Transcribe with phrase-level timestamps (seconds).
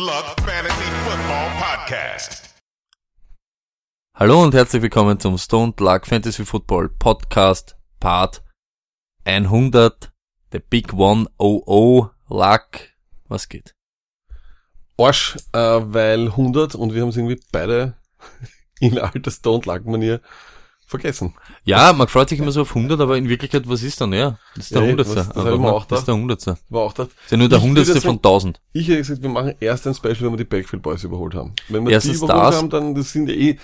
[0.00, 2.54] Luck Fantasy Football Podcast.
[4.14, 8.44] Hallo und herzlich willkommen zum Stoned Luck Fantasy Football Podcast Part
[9.24, 10.12] 100,
[10.52, 12.78] The Big One oh oh Luck.
[13.26, 13.74] Was geht?
[14.96, 17.96] Arsch, äh, weil 100 und wir haben es irgendwie beide
[18.78, 20.20] in alter Stone Luck Manier
[20.88, 21.34] vergessen.
[21.64, 24.12] Ja, man freut sich immer so auf 100, aber in Wirklichkeit, was ist dann?
[24.12, 25.06] Ja, das ist der Ja, 100.
[25.08, 26.44] was- das hab Aber mir auch das ist der 100.
[26.46, 27.06] Das War auch das.
[27.08, 27.86] ist ja nur der Ich würde 100.
[27.86, 28.60] sagen- von 1000.
[28.72, 31.52] Ich hätte gesagt, wir machen erst ein Special, wenn wir die Backfield Boys überholt haben.
[31.68, 32.56] Wenn wir Erstens die überholt das.
[32.56, 33.58] haben, dann das sind ja eh,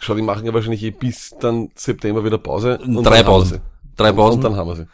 [0.00, 2.78] schau, die machen ja wahrscheinlich eh bis dann September wieder Pause.
[2.78, 3.48] Und Drei dann haben wir Pausen.
[3.54, 3.60] sie.
[3.96, 4.34] Drei Und- Pausen.
[4.38, 4.86] Und dann haben wir sie.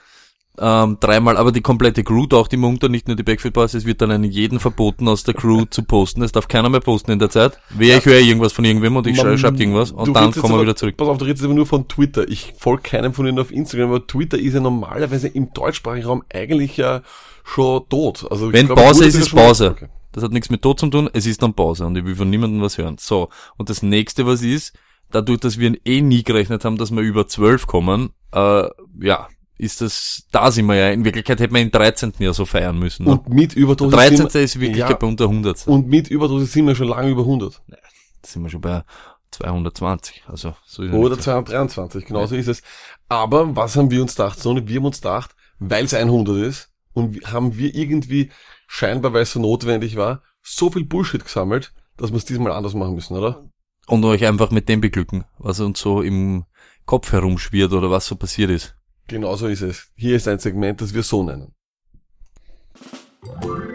[0.63, 3.73] Ähm, dreimal, aber die komplette Crew taucht immer unter, nicht nur die Backfield Boys.
[3.73, 6.23] Es wird dann an jeden verboten, aus der Crew zu posten.
[6.23, 7.59] Es darf keiner mehr posten in der Zeit.
[7.71, 10.55] Wer, ich höre irgendwas von irgendwem und ich Man- schreibe schreib irgendwas und dann kommen
[10.55, 10.99] wir wieder zurück.
[10.99, 12.29] Pass auf, du redest aber nur von Twitter.
[12.29, 16.23] Ich folge keinem von ihnen auf Instagram, aber Twitter ist ja normalerweise im deutschsprachigen Raum
[16.31, 17.01] eigentlich ja
[17.43, 18.27] schon tot.
[18.31, 19.71] Also Wenn glaube, Pause ist, ist Pause.
[19.71, 19.89] Okay.
[20.13, 22.29] Das hat nichts mit Tod zu tun, es ist dann Pause und ich will von
[22.29, 22.97] niemandem was hören.
[22.99, 24.77] So, und das nächste, was ist,
[25.11, 28.65] dadurch, dass wir eh nie gerechnet haben, dass wir über 12 kommen, äh,
[29.01, 29.29] ja,
[29.61, 32.13] ist das, da sind wir ja, in Wirklichkeit hätten wir den 13.
[32.19, 33.05] ja so feiern müssen.
[33.05, 33.13] Ne?
[33.13, 34.17] Und mit Überdosis Der 13.
[34.17, 35.67] sind wir- ist wirklich ja, bei unter 100.
[35.69, 37.61] und mit Überdosis sind wir schon lange über 100.
[37.69, 37.77] Da
[38.25, 38.83] sind wir schon bei
[39.31, 41.23] 220, also so ist ja Oder nicht.
[41.25, 42.63] 223, genau so ist es.
[43.09, 44.67] Aber was haben wir uns gedacht, Sony?
[44.67, 48.31] Wir haben uns gedacht, weil es 100 ist und haben wir irgendwie,
[48.67, 52.75] scheinbar weil es so notwendig war, so viel Bullshit gesammelt, dass wir es diesmal anders
[52.75, 53.45] machen müssen, oder?
[53.87, 56.45] Und euch einfach mit dem beglücken, was uns so im
[56.87, 58.75] Kopf herumschwirrt oder was so passiert ist.
[59.11, 59.89] Genau so ist es.
[59.97, 61.53] Hier ist ein Segment, das wir so nennen.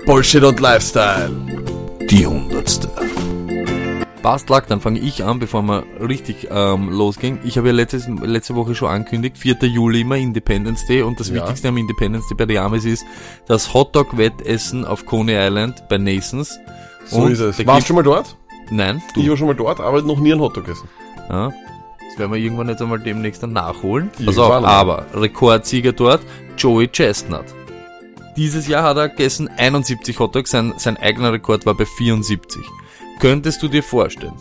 [0.05, 1.29] Bullshit und Lifestyle.
[2.09, 2.89] Die hundertste.
[4.21, 7.39] Passt, lag, dann fange ich an, bevor wir richtig ähm, losging.
[7.43, 9.57] Ich habe ja letztes, letzte Woche schon angekündigt, 4.
[9.63, 11.35] Juli immer Independence Day und das Ja.
[11.35, 13.03] Wichtigste am Independence Day bei der Amis ist
[13.45, 16.57] das Hotdog-Wettessen auf Coney Island bei Nasons.
[17.07, 17.67] So Und ist es.
[17.67, 18.37] Warst du schon mal dort?
[18.71, 19.29] Nein, Ich du.
[19.29, 20.87] war schon mal dort, aber noch nie einen Hotdog gegessen.
[21.29, 21.51] Ja.
[22.15, 24.09] Das werden wir irgendwann jetzt einmal demnächst dann nachholen.
[24.25, 26.21] Pass auf, aber Rekordsieger dort,
[26.57, 27.43] Joey Chestnut.
[28.37, 32.61] Dieses Jahr hat er gegessen 71 Hotdogs, sein, sein eigener Rekord war bei 74.
[33.19, 34.31] Könntest du dir vorstellen,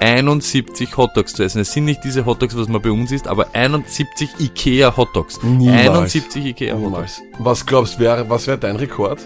[0.00, 1.62] 71 Hotdogs zu essen?
[1.62, 5.42] Es sind nicht diese Hotdogs, was man bei uns isst, aber 71 Ikea Hotdogs.
[5.42, 5.88] Niemals.
[5.88, 6.90] 71 Ikea Hotdogs.
[6.90, 7.22] Niemals.
[7.38, 9.20] Was glaubst du, wär, was wäre dein Rekord?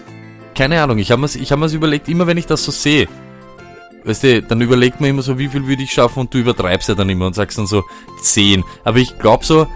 [0.54, 3.08] Keine Ahnung, ich habe mir's, ich hab mir's überlegt, immer wenn ich das so sehe,
[4.06, 6.88] weißt du, dann überlegt man immer so, wie viel würde ich schaffen und du übertreibst
[6.88, 7.82] ja dann immer und sagst dann so
[8.22, 8.64] 10.
[8.84, 9.66] Aber ich glaube so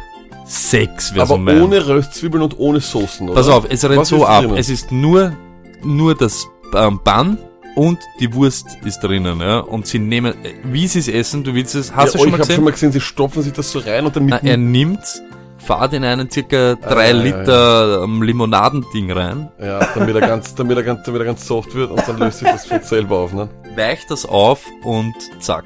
[0.45, 1.63] 6 wäre aber so mein.
[1.63, 3.37] ohne Röstzwiebeln und ohne Soßen, oder?
[3.37, 4.43] Pass auf, es rennt Was so ab.
[4.43, 4.57] drinnen?
[4.57, 5.37] Es ist nur,
[5.83, 7.39] nur das ähm, Bann
[7.77, 9.61] und die Wurst ist drinnen, ja.
[9.61, 12.19] Und sie nehmen, äh, wie sie es essen, du willst es, hast ja, du oh,
[12.19, 12.55] schon ich mal gesehen?
[12.57, 15.23] schon mal gesehen, sie stopfen sich das so rein und dann mit Na, er nimmt's,
[15.61, 20.55] fahrt in einen circa 3 Ah, ja, Liter ähm, Limonadending rein, Ja, damit er ganz,
[20.55, 23.19] damit er ganz, damit er ganz soft wird und dann löst sich das von selber
[23.19, 23.49] auf, ne?
[23.77, 25.65] weicht das auf und zack.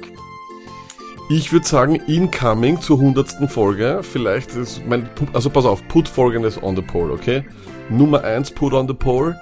[1.27, 6.61] Ich würde sagen, incoming zur hundertsten Folge, vielleicht ist mein, also pass auf, put folgendes
[6.61, 7.43] on the poll, okay?
[7.89, 9.35] Nummer eins put on the poll,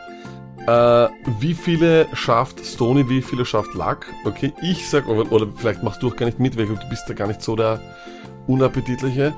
[0.66, 1.08] äh,
[1.40, 4.53] wie viele schafft Stony, wie viele schafft Luck, okay?
[4.62, 7.14] Ich sag, oder, oder vielleicht machst du auch gar nicht mit, weil du bist da
[7.14, 7.81] gar nicht so der
[8.47, 9.34] Unappetitliche.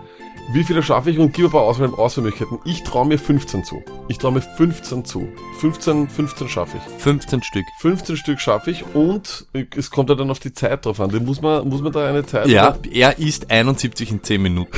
[0.52, 2.60] Wie viele schaffe ich und gib ein paar Auswahl Auswahlmöglichkeiten.
[2.66, 3.84] Ich traue mir 15 zu.
[4.08, 5.28] Ich traue mir 15 zu.
[5.60, 7.02] 15, 15 schaffe ich.
[7.02, 7.66] 15 Stück.
[7.80, 11.12] 15 Stück schaffe ich und es kommt ja dann auf die Zeit drauf an.
[11.26, 14.78] Muss man, muss man da eine Zeit Ja, er isst 71 in 10 Minuten.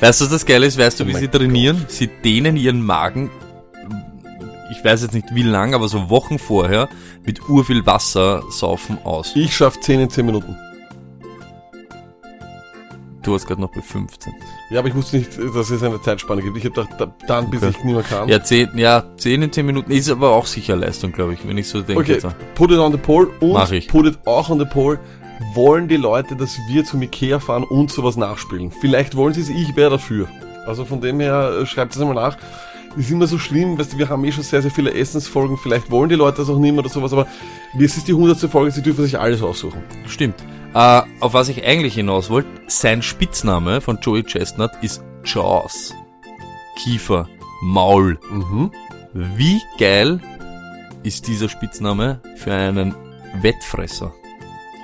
[0.00, 0.78] weißt du, was das Geile ist?
[0.78, 1.86] Weißt du, Oh wie sie trainieren?
[1.88, 3.30] Sie dehnen ihren Magen,
[4.72, 6.88] ich weiß jetzt nicht wie lang, aber so Wochen vorher,
[7.24, 9.32] mit urviel Wasser saufen aus.
[9.36, 10.56] Ich schaffe 10 in 10 Minuten.
[13.22, 14.32] Du warst gerade noch bei 15.
[14.70, 16.56] Ja, aber ich wusste nicht, dass es eine Zeitspanne gibt.
[16.56, 17.70] Ich habe gedacht, da, dann bis Okay.
[17.78, 18.28] ich nicht mehr kann.
[18.28, 21.56] Ja 10, ja, 10 in 10 Minuten ist aber auch sicher Leistung, glaube ich, wenn
[21.56, 22.02] ich so denke.
[22.02, 22.26] okay, jetzt.
[22.54, 24.98] put it on the poll und put it auch on the poll.
[25.54, 28.70] Wollen die Leute, dass wir zum Ikea fahren und sowas nachspielen?
[28.70, 30.28] Vielleicht wollen sie es, ich wäre dafür.
[30.66, 32.36] Also von dem her, äh, schreibt es einmal nach.
[32.96, 35.56] Ist immer so schlimm, weißt du, wir haben eh schon sehr, sehr viele Essensfolgen.
[35.56, 37.26] Vielleicht wollen die Leute das auch nicht mehr oder sowas, aber
[37.78, 39.80] es ist die hundertste Folge, sie dürfen sich alles aussuchen.
[40.06, 40.36] Stimmt.
[40.74, 45.94] Äh, auf was ich eigentlich hinaus wollte, sein Spitzname von Joey Chestnut ist Jaws.
[46.76, 47.28] Kiefer,
[47.62, 48.18] Maul.
[48.30, 48.70] Mhm.
[49.12, 50.20] Wie geil
[51.02, 52.94] ist dieser Spitzname für einen
[53.42, 54.14] Wettfresser?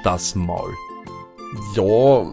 [0.04, 0.74] Das Maul.
[1.74, 2.26] Ja,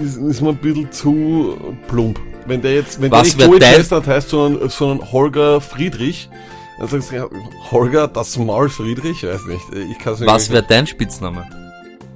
[0.00, 1.56] ist, ist mir ein bisschen zu
[1.88, 2.20] plump.
[2.46, 6.28] Wenn der jetzt, wenn Was der nicht Joey Chestnut heißt, sondern, sondern Holger Friedrich,
[6.78, 7.26] dann sagst du, ja,
[7.72, 9.90] Holger, das Maul Friedrich, weiß nicht.
[9.90, 11.61] Ich kann's mir Was wäre dein Spitzname?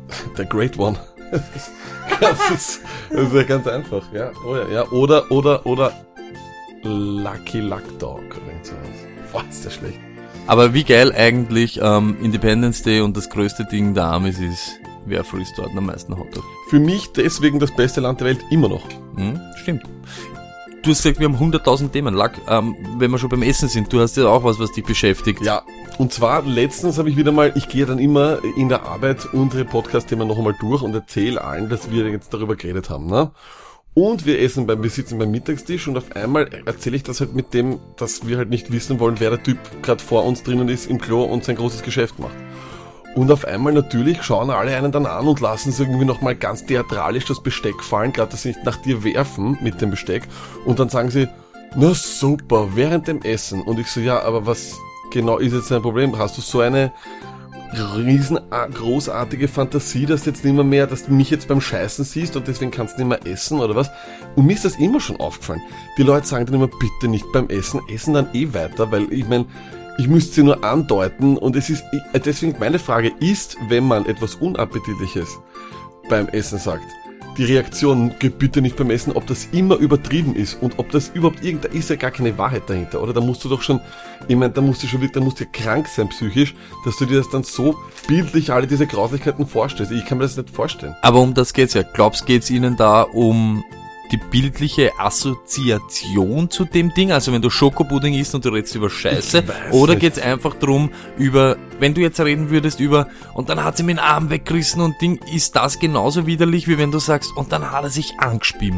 [0.38, 0.98] Der Great One.
[2.20, 2.80] das, ist,
[3.10, 4.30] das ist ja ganz einfach, ja.
[4.46, 4.88] Oh ja, ja.
[4.90, 5.92] Oder, oder, oder
[6.82, 9.32] Lucky Luck Dog irgend sowas.
[9.32, 9.98] Boah, ist der schlecht.
[10.46, 15.24] Aber wie geil eigentlich ähm, Independence Day und das größte Ding der Amis ist, wer
[15.24, 16.44] frisst dort am meisten Hotdog?
[16.70, 18.84] Für mich deswegen das beste Land der Welt immer noch.
[19.16, 19.40] Hm?
[19.62, 19.82] Stimmt.
[20.82, 22.14] Du hast gesagt, wir haben 100.000 Themen.
[22.14, 24.84] Lack, ähm, wenn wir schon beim Essen sind, du hast ja auch was, was dich
[24.84, 25.42] beschäftigt.
[25.42, 25.62] Ja,
[25.98, 29.64] und zwar letztens habe ich wieder mal, ich gehe dann immer in der Arbeit unsere
[29.64, 33.06] Podcast-Themen noch einmal durch und erzähle allen, dass wir jetzt darüber geredet haben.
[33.06, 33.30] Ne?
[33.94, 37.34] Und wir essen beim, wir sitzen beim Mittagstisch und auf einmal erzähle ich das halt
[37.34, 40.68] mit dem, dass wir halt nicht wissen wollen, wer der Typ gerade vor uns drinnen
[40.68, 42.36] ist im Klo und sein großes Geschäft macht.
[43.14, 46.66] Und auf einmal natürlich schauen alle einen dann an und lassen es irgendwie nochmal ganz
[46.66, 50.24] theatralisch das Besteck fallen, gerade dass sie nicht nach dir werfen mit dem Besteck.
[50.66, 51.26] Und dann sagen sie,
[51.74, 53.62] na super, während dem Essen.
[53.62, 54.76] Und ich so, ja, aber was
[55.10, 56.18] genau ist jetzt dein Problem?
[56.18, 56.92] Hast du so eine
[57.72, 58.38] riesen
[58.74, 62.36] großartige Fantasie, dass du jetzt nicht mehr, mehr, dass du mich jetzt beim Scheißen siehst
[62.36, 63.90] und deswegen kannst du nicht mehr essen oder was?
[64.34, 65.62] Und mir ist das immer schon aufgefallen.
[65.98, 69.28] Die Leute sagen dann immer, bitte nicht beim Essen, essen dann eh weiter, weil ich
[69.28, 69.46] meine,
[69.98, 74.34] ich müsste sie nur andeuten und es ist, deswegen meine Frage ist, wenn man etwas
[74.36, 75.38] Unappetitliches
[76.08, 76.84] beim Essen sagt,
[77.36, 81.10] die Reaktion, geh bitte nicht beim Essen, ob das immer übertrieben ist und ob das
[81.14, 83.12] überhaupt irgend, ist ja gar keine Wahrheit dahinter, oder?
[83.12, 83.80] Da musst du doch schon,
[84.28, 86.54] ich meine, da musst du schon wirklich, da musst du krank sein psychisch,
[86.84, 87.76] dass du dir das dann so
[88.08, 89.92] bildlich alle diese Grauslichkeiten vorstellst.
[89.92, 90.94] Ich kann mir das nicht vorstellen.
[91.02, 91.82] Aber um das geht's ja.
[91.82, 93.64] Glaubst geht's ihnen da um
[94.12, 97.12] die bildliche Assoziation zu dem Ding?
[97.12, 101.56] Also wenn du Schokopudding isst und du redest über Scheiße, oder geht's einfach drum über,
[101.78, 105.00] wenn du jetzt reden würdest über, und dann hat sie mir den Arm weggerissen und
[105.00, 108.74] Ding, ist das genauso widerlich, wie wenn du sagst, und dann hat er sich angespielt?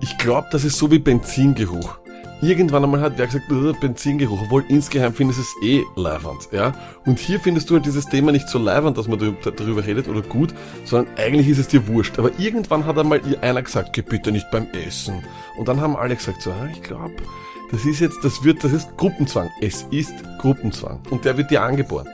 [0.00, 1.98] Ich glaube, das ist so wie Benzingeruch
[2.40, 3.48] irgendwann einmal hat wer gesagt,
[3.80, 6.72] Benzingeruch, obwohl insgeheim findest es eh leiwand, ja.
[7.04, 10.22] Und hier findest du halt dieses Thema nicht so leiwand, dass man darüber redet oder
[10.22, 10.54] gut,
[10.84, 12.18] sondern eigentlich ist es dir wurscht.
[12.18, 15.22] Aber irgendwann hat einmal einer gesagt, geh bitte nicht beim Essen.
[15.56, 17.14] Und dann haben alle gesagt so, ah, ich glaube,
[17.70, 19.50] das ist jetzt, das wird, das ist Gruppenzwang.
[19.60, 21.00] Es ist Gruppenzwang.
[21.10, 22.08] Und der wird dir angeboren.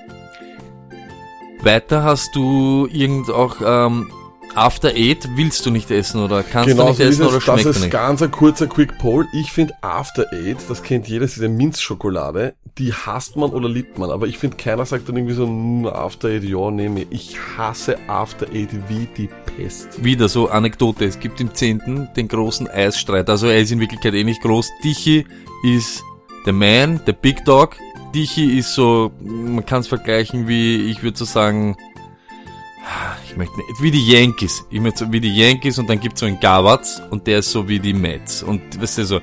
[1.62, 4.10] Weiter hast du irgend auch ähm,
[4.54, 7.76] After Eight willst du nicht essen oder kannst genau, du nicht essen oder schmeckt Das
[7.76, 7.90] ist nicht?
[7.90, 9.26] ganz ein kurzer Quick Poll.
[9.32, 14.10] Ich finde After Eight, das kennt jeder, diese Minzschokolade, die hasst man oder liebt man.
[14.10, 17.36] Aber ich finde, keiner sagt dann irgendwie so, mm, After Eight, ja, nehme ich.
[17.58, 20.02] hasse After Eight wie die Pest.
[20.04, 21.04] Wieder so Anekdote.
[21.04, 22.08] Es gibt im 10.
[22.16, 23.28] den großen Eisstreit.
[23.28, 24.70] Also er ist in Wirklichkeit eh nicht groß.
[24.84, 25.26] Dichi
[25.64, 26.02] ist
[26.46, 27.76] der Man, der Big Dog.
[28.14, 31.76] Dichi ist so, man kann es vergleichen wie, ich würde so sagen,
[33.24, 34.66] ich möchte nicht, wie die Yankees.
[34.70, 37.50] Ich möchte so wie die Yankees und dann gibt's so einen Gawatz und der ist
[37.50, 38.42] so wie die Mets.
[38.42, 39.20] Und weißt du so,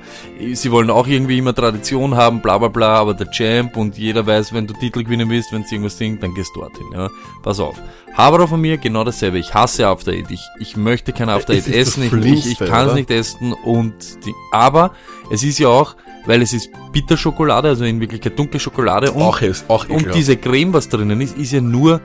[0.52, 4.26] sie wollen auch irgendwie immer Tradition haben, bla bla bla, aber der Champ und jeder
[4.26, 7.08] weiß, wenn du Titel gewinnen willst, wenn sie irgendwas singt, dann gehst du dorthin, ja.
[7.42, 7.76] Pass auf.
[8.14, 9.38] Haberer von mir genau dasselbe.
[9.38, 10.30] Ich hasse After Eight.
[10.30, 12.02] Ich, ich möchte kein After Eight essen.
[12.04, 13.94] Ich, ich, ich kann es nicht essen und
[14.26, 14.92] die, aber
[15.30, 19.40] es ist ja auch, weil es ist Bitterschokolade, also in Wirklichkeit dunkle Schokolade und, auch
[19.40, 22.00] ist, auch und diese Creme, was drinnen ist, ist ja nur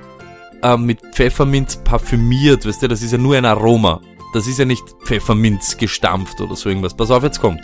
[0.62, 4.02] äh, mit Pfefferminz parfümiert, weißt du, das ist ja nur ein Aroma.
[4.34, 6.94] Das ist ja nicht Pfefferminz gestampft oder so irgendwas.
[6.94, 7.62] Pass auf, jetzt kommt.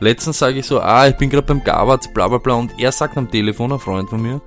[0.00, 2.92] Letztens sage ich so, ah, ich bin gerade beim Gabert, bla bla bla, und er
[2.92, 4.42] sagt am Telefon, ein Freund von mir,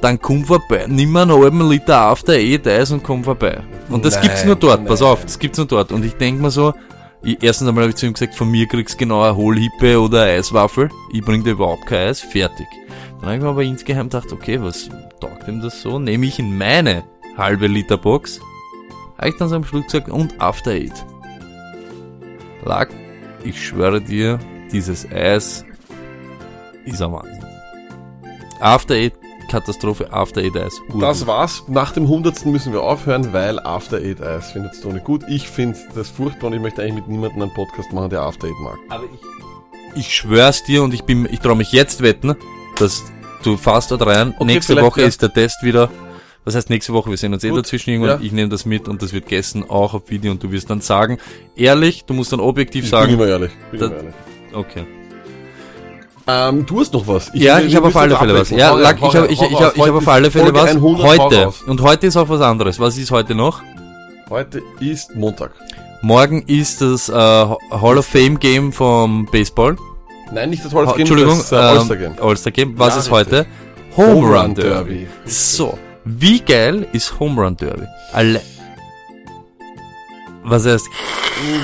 [0.00, 3.62] dann komm vorbei, nimm mal einen halben Liter After Eight Eis und komm vorbei.
[3.88, 4.88] Und das nein, gibt's nur dort, nein.
[4.88, 5.90] pass auf, das gibt's nur dort.
[5.90, 6.74] Und ich denk mir so,
[7.22, 10.00] ich, erstens einmal habe ich zu ihm gesagt, von mir kriegst du genau eine Hohlhippe
[10.00, 10.88] oder eine Eiswaffel.
[11.12, 12.66] Ich bring dir überhaupt kein Eis, fertig.
[13.20, 14.88] Dann habe ich mir aber insgeheim gedacht, okay, was
[15.18, 15.98] taugt ihm das so?
[15.98, 17.04] Nehme ich in meine
[17.36, 18.40] halbe Liter Box.
[19.16, 21.04] Habe ich dann so am Schluss gesagt, und After Eight.
[22.64, 22.88] Lag,
[23.44, 24.38] ich schwöre dir,
[24.72, 25.64] dieses Eis
[26.84, 27.44] ist am Wahnsinn.
[28.60, 29.14] After Eight,
[29.50, 30.78] Katastrophe, After Eight Eis.
[30.88, 31.02] Urgut.
[31.02, 31.64] Das war's.
[31.68, 35.24] Nach dem hundertsten müssen wir aufhören, weil After Eight Eis findet Toni gut.
[35.28, 38.46] Ich finde das furchtbar und ich möchte eigentlich mit niemandem einen Podcast machen, der After
[38.46, 38.78] Eight mag.
[38.88, 42.36] Aber ich, ich schwör's dir und ich bin, ich traue mich jetzt wetten,
[42.76, 43.04] dass
[43.42, 44.34] du fährst dort rein.
[44.36, 45.06] Okay, nächste Woche ja.
[45.06, 45.90] ist der Test wieder.
[46.44, 48.20] Das heißt, nächste Woche, wir sehen uns eh dazwischen irgendwann.
[48.20, 48.24] Ja.
[48.24, 50.80] Ich nehme das mit und das wird gegessen, auch auf Video und du wirst dann
[50.80, 51.18] sagen,
[51.56, 53.08] ehrlich, du musst dann objektiv ich sagen.
[53.08, 53.50] Bin immer ehrlich.
[53.70, 54.14] Bin immer ehrlich.
[54.54, 54.86] Okay.
[56.26, 57.30] Ähm, du hast noch was.
[57.34, 58.50] Ich ja, ich habe auf alle Fälle was.
[58.50, 60.74] Ja, Lack, ich habe ich, ich, ich, ich hab auf alle Fälle was.
[60.76, 61.52] Heute.
[61.66, 62.78] Und heute ist auch was anderes.
[62.78, 63.62] Was ist heute noch?
[64.28, 65.52] Heute ist Montag.
[66.02, 69.76] Morgen ist das äh, Hall of Fame Game vom Baseball.
[70.32, 72.14] Nein, nicht das Hall of Game, Entschuldigung, das äh, All-Star Game.
[72.20, 72.78] All-Star Game.
[72.78, 73.46] Was ja, ist heute?
[73.96, 74.94] Home, Home Run Derby.
[74.94, 75.06] Derby.
[75.24, 77.86] So, wie geil ist Home Run Derby?
[78.12, 78.40] Alle.
[80.44, 80.86] Was heißt?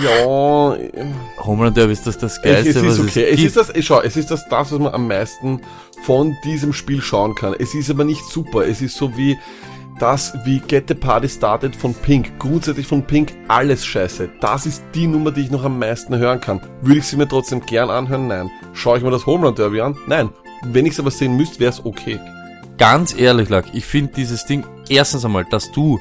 [0.02, 0.24] Ja.
[0.24, 3.24] Home Run Derby ist das das Geilste, es, es ist okay.
[3.30, 5.60] Es, es ist das, schau, es ist das, das, was man am meisten
[6.04, 7.54] von diesem Spiel schauen kann.
[7.58, 8.66] Es ist aber nicht super.
[8.66, 9.38] Es ist so wie,
[9.98, 14.28] das wie Get the Party Started von Pink, grundsätzlich von Pink alles scheiße.
[14.40, 16.60] Das ist die Nummer, die ich noch am meisten hören kann.
[16.80, 18.26] Würde ich sie mir trotzdem gern anhören?
[18.26, 18.50] Nein.
[18.72, 19.96] Schaue ich mir das Home Run Derby an?
[20.06, 20.30] Nein.
[20.66, 22.18] wenn ich es aber sehen müsste, wäre es okay.
[22.78, 26.00] Ganz ehrlich, Lack, ich finde dieses Ding, erstens einmal, dass du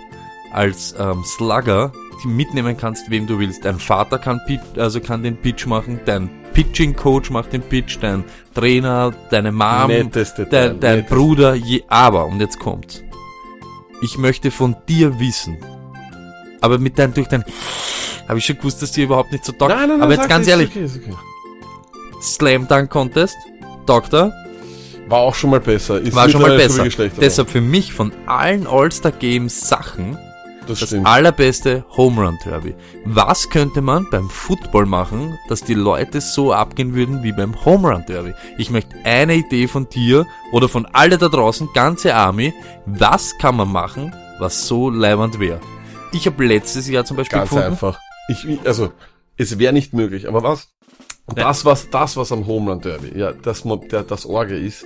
[0.52, 1.92] als ähm, Slugger
[2.24, 3.66] die mitnehmen kannst, wem du willst.
[3.66, 4.40] Dein Vater kann,
[4.78, 8.24] also kann den Pitch machen, dein Pitching-Coach macht den Pitch, dein
[8.54, 11.06] Trainer, deine Mom, Nettes Detail, dein, dein.
[11.06, 13.04] Bruder, je, aber, und jetzt kommt's.
[14.04, 15.58] Ich möchte von dir wissen,
[16.60, 17.46] aber mit dein, durch dein,
[18.28, 19.70] habe ich schon gewusst, dass dir überhaupt nicht so taugt.
[19.70, 21.16] Nein, nein, nein, aber jetzt ganz ist ehrlich, Okay, ist okay.
[22.22, 23.38] Slam Dunk Contest,
[23.86, 24.34] Doktor,
[25.08, 26.02] War auch schon mal besser.
[26.02, 26.86] Ist war schon mal besser.
[27.20, 30.18] Deshalb für mich von allen All-Star Games Sachen
[30.68, 32.76] das das allerbeste Home Run Derby.
[33.06, 37.90] Was könnte man beim Football machen, dass die Leute so abgehen würden wie beim Home
[37.90, 38.34] Run Derby?
[38.58, 42.54] Ich möchte eine Idee von dir oder von alle da draußen, ganze Army.
[42.86, 45.60] Was kann man machen, was so leibend wäre?
[46.12, 48.00] Ich habe letztes Jahr zum Beispiel Ganz gefunden, einfach.
[48.30, 48.92] Ich, also,
[49.38, 50.70] es wäre nicht möglich, aber was?
[51.30, 51.46] Ja.
[51.46, 54.86] Das, was, das, was am Home Run Derby, ja, das, der, das Orge ist,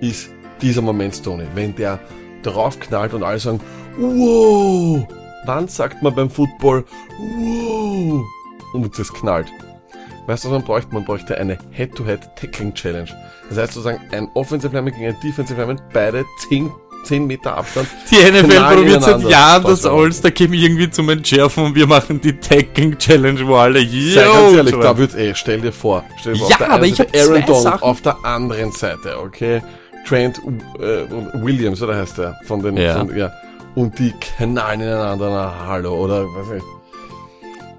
[0.00, 1.44] ist dieser Moment, Tony.
[1.54, 2.00] Wenn der
[2.42, 3.60] draufknallt und alle sagen,
[3.98, 5.06] wow!
[5.46, 6.84] Wann sagt man beim Football,
[7.18, 8.24] wow!
[8.72, 9.46] Und das knallt.
[10.26, 10.94] Weißt du, was man bräuchte?
[10.94, 13.08] Man bräuchte eine Head-to-Head-Tackling-Challenge.
[13.50, 16.70] Das heißt sozusagen, ein Offensive Lineman gegen ein Defensive Lineman, beide 10,
[17.04, 17.86] 10 Meter Abstand.
[18.10, 19.20] die NFL probiert seit.
[19.28, 23.46] Jahren Das das war- All-Star Game irgendwie zum Entschärfen und wir machen die Tagging Challenge,
[23.46, 23.86] wo alle Sei
[24.24, 26.70] yo, ganz ehrlich, da wird eh, stell dir vor, stell dir vor, Ja, auf der
[26.72, 29.62] aber ich Seite Aaron Donald, auf der anderen Seite, okay?
[30.08, 30.38] Trent
[30.80, 32.34] äh, Williams, oder heißt der?
[32.46, 32.96] Von den, Ja.
[32.98, 33.30] Von, ja.
[33.74, 36.62] Und die knallen ineinander, na hallo, oder was weiß ich.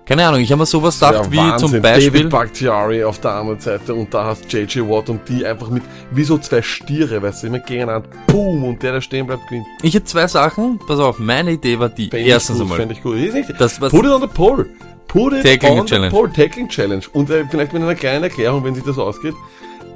[0.05, 1.69] Keine Ahnung, ich habe mir sowas gedacht Ja, wie Wahnsinn.
[1.69, 2.11] zum Beispiel.
[2.11, 5.81] David Bakhtiari auf der anderen Seite und da hast JJ Watt und die einfach mit,
[6.11, 9.65] wie so zwei Stiere, weißt du, immer gegeneinander, boom, und der, der stehen bleibt, gewinnt.
[9.81, 10.79] Ich hätte zwei Sachen.
[10.85, 12.09] Pass auf, meine Idee war die.
[12.09, 12.91] Fänd Erstens ich gut, einmal.
[12.91, 13.17] Ich gut.
[13.17, 14.67] Ist nicht, Das, was- Put it on the pole.
[15.07, 16.09] Put it Tackling on Challenge.
[16.11, 16.31] the pole.
[16.31, 17.03] Tackling Challenge.
[17.13, 19.33] Und äh, vielleicht mit einer kleinen Erklärung, wenn sich das ausgeht.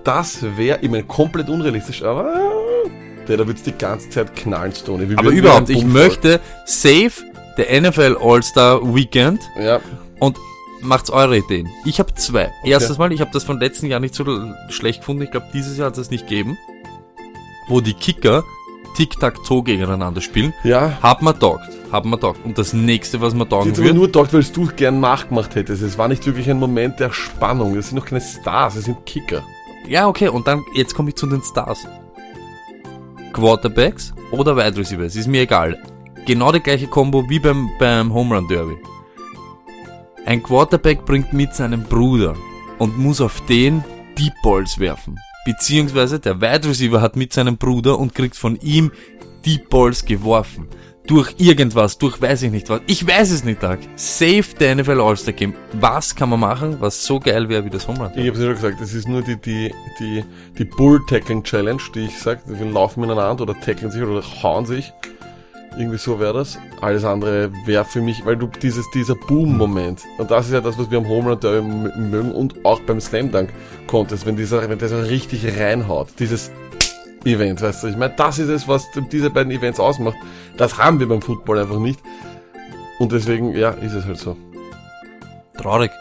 [0.04, 2.34] Das wäre, ich meine, komplett unrealistisch, aber
[3.30, 5.08] der, da wird's die ganze Zeit knallen, Stoney.
[5.16, 7.12] Aber überhaupt, ich möchte save
[7.58, 9.80] der NFL All-Star Weekend Ja,
[10.20, 10.38] und
[10.82, 11.70] macht's eure Ideen.
[11.86, 12.52] Ich habe zwei.
[12.64, 14.26] Erstes Mal, ich habe das von letzten Jahr nicht so
[14.70, 15.24] schlecht gefunden.
[15.24, 16.58] Ich glaube, dieses Jahr hat es nicht gegeben.
[17.68, 18.44] Wo die Kicker
[18.96, 20.54] Tic-Tac-Toe gegeneinander spielen.
[20.64, 20.98] ja.
[21.02, 21.70] Hat man taugt.
[21.92, 22.44] Hat man taugt.
[22.44, 25.82] Und das nächste, was man taugen wird, nur gedacht, weil du gern nachgemacht hättest.
[25.82, 27.76] Es war nicht wirklich ein Moment der Spannung.
[27.76, 29.44] Das sind noch keine Stars, es sind Kicker.
[29.88, 31.88] Ja, okay, und dann, jetzt komme ich zu den Stars.
[33.34, 35.78] Quarterbacks oder Wide Receivers, ist mir egal.
[36.26, 38.78] Genau die gleiche Combo wie beim, beim Home Run Derby.
[40.26, 42.36] Ein Quarterback bringt mit seinem Bruder
[42.78, 43.84] und muss auf den
[44.18, 45.18] Deep Balls werfen.
[45.46, 48.92] Beziehungsweise der Wide Receiver hat mit seinem Bruder und kriegt von ihm
[49.46, 50.68] Deep Balls geworfen.
[51.08, 52.82] Durch irgendwas, durch weiß ich nicht was.
[52.86, 53.78] Ich weiß es nicht, Doug.
[53.96, 55.56] Save der NFL All-Star Game.
[55.74, 58.22] Was kann man machen, was so geil wäre wie das Home Run Derby?
[58.22, 60.24] Ich hab's ja schon gesagt, das ist nur die, die, die,
[60.58, 64.94] die Bull-Tackling-Challenge, die ich sag, wir laufen miteinander oder tackeln sich oder hauen sich.
[65.78, 66.60] Irgendwie so wäre das.
[66.82, 70.78] Alles andere wäre für mich, weil du dieses, dieser Boom-Moment, und das ist ja das,
[70.78, 73.50] was wir am Home Run Derby m- mögen und auch beim Slam Dunk
[73.88, 76.52] Contest, wenn dieser, wenn der so richtig reinhaut, dieses
[77.26, 80.18] Event, weißt du, ich meine, das ist es, was diese beiden Events ausmacht.
[80.58, 82.00] Das haben wir beim Football einfach nicht.
[83.00, 84.36] Und deswegen, ja, ist es halt so.
[85.58, 85.92] Traurig.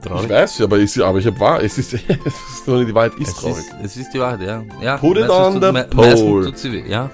[0.00, 0.28] Ich Traurig.
[0.30, 1.92] weiß, aber ich, aber ich habe wahr, es ist,
[2.24, 3.58] es ist nur die Wahrheit ist Es traurig.
[3.58, 4.62] ist, es ist die Wahrheit, ja.
[4.80, 6.52] ja Put it on the pole.
[6.88, 7.10] Ja.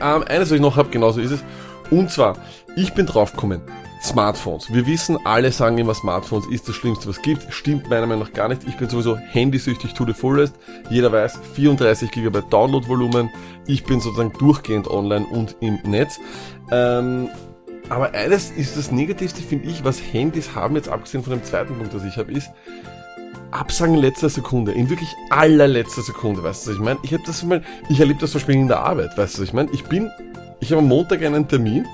[0.00, 1.44] Ähm, eines, was ich noch habe, genauso ist es.
[1.90, 2.36] Und zwar,
[2.74, 3.60] ich bin draufgekommen.
[4.02, 4.72] Smartphones.
[4.72, 7.46] Wir wissen, alle sagen immer, Smartphones ist das Schlimmste, was gibt.
[7.52, 8.64] Stimmt meiner Meinung nach gar nicht.
[8.66, 10.54] Ich bin sowieso handysüchtig to the fullest.
[10.90, 13.30] Jeder weiß, 34 GB Downloadvolumen.
[13.66, 16.18] Ich bin sozusagen durchgehend online und im Netz.
[16.72, 17.28] Ähm,
[17.88, 21.76] aber eines ist das Negativste, finde ich, was Handys haben, jetzt abgesehen von dem zweiten
[21.76, 22.50] Punkt, das ich habe, ist,
[23.50, 26.98] Absagen letzter Sekunde, in wirklich allerletzter Sekunde, weißt du, was ich meine?
[27.02, 29.48] Ich habe das mal, ich erlebe das zum Beispiel in der Arbeit, weißt du, was
[29.48, 29.70] ich meine?
[29.72, 30.10] Ich bin,
[30.60, 31.86] ich habe am Montag einen Termin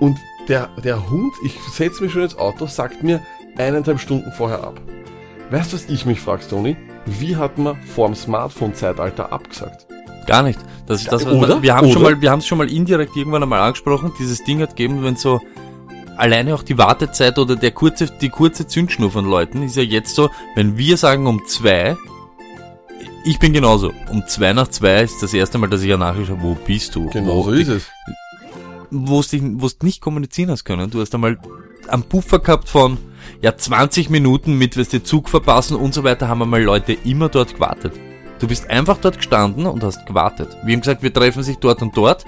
[0.00, 3.20] und der, der Hund, ich setze mich schon ins Auto, sagt mir
[3.56, 4.80] eineinhalb Stunden vorher ab.
[5.50, 6.76] Weißt du, was ich mich frage, Tony?
[7.06, 9.86] Wie hat man vor dem Smartphone-Zeitalter abgesagt?
[10.26, 10.58] Gar nicht.
[10.86, 11.48] Das ist das, was Oder?
[11.54, 14.12] man, wir haben schon mal, wir haben es schon mal indirekt irgendwann einmal angesprochen.
[14.18, 15.40] Dieses Ding hat gegeben, wenn so
[16.16, 20.14] alleine auch die Wartezeit oder der kurze, die kurze Zündschnur von Leuten ist ja jetzt
[20.14, 21.96] so, wenn wir sagen um zwei,
[23.24, 23.92] ich bin genauso.
[24.10, 27.08] Um zwei nach zwei ist das erste Mal, dass ich ja nachschaue, wo bist du?
[27.10, 27.90] Genau so wo, ist es.
[28.94, 30.90] Wo du du nicht kommunizieren hast können.
[30.90, 31.38] Du hast einmal
[31.88, 32.98] einen Puffer gehabt von
[33.40, 37.28] ja 20 Minuten mit wirst den Zug verpassen und so weiter, haben einmal Leute immer
[37.28, 37.92] dort gewartet.
[38.38, 40.56] Du bist einfach dort gestanden und hast gewartet.
[40.64, 42.24] Wir haben gesagt, wir treffen sich dort und dort.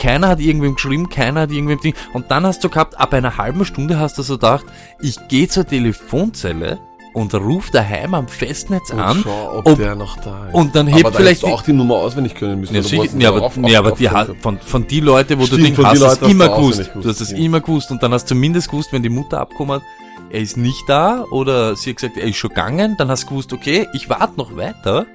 [0.00, 1.94] Keiner hat irgendwem geschrieben, keiner hat irgendwem Ding.
[2.12, 4.66] Und dann hast du gehabt, ab einer halben Stunde hast du so gedacht,
[5.00, 6.78] ich gehe zur Telefonzelle
[7.14, 9.20] und ruft daheim am Festnetz Und an.
[9.24, 10.54] schau, ob, ob- der noch da ist.
[10.54, 12.74] und dann aber hebt da vielleicht die- auch die Nummer auswendig können müssen.
[12.74, 15.38] Ja, sicher, nee, aber, auf- nee, auf- aber die auf- hat, von, von die Leute,
[15.38, 16.90] wo Stimmt, du den die hast, hast hast immer gewusst.
[16.94, 19.76] Du hast es immer gewusst und dann hast du zumindest gewusst, wenn die Mutter abgekommen
[19.76, 19.82] hat,
[20.30, 23.28] er ist nicht da oder sie hat gesagt, er ist schon gegangen, dann hast du
[23.28, 25.06] gewusst, okay, ich warte noch weiter.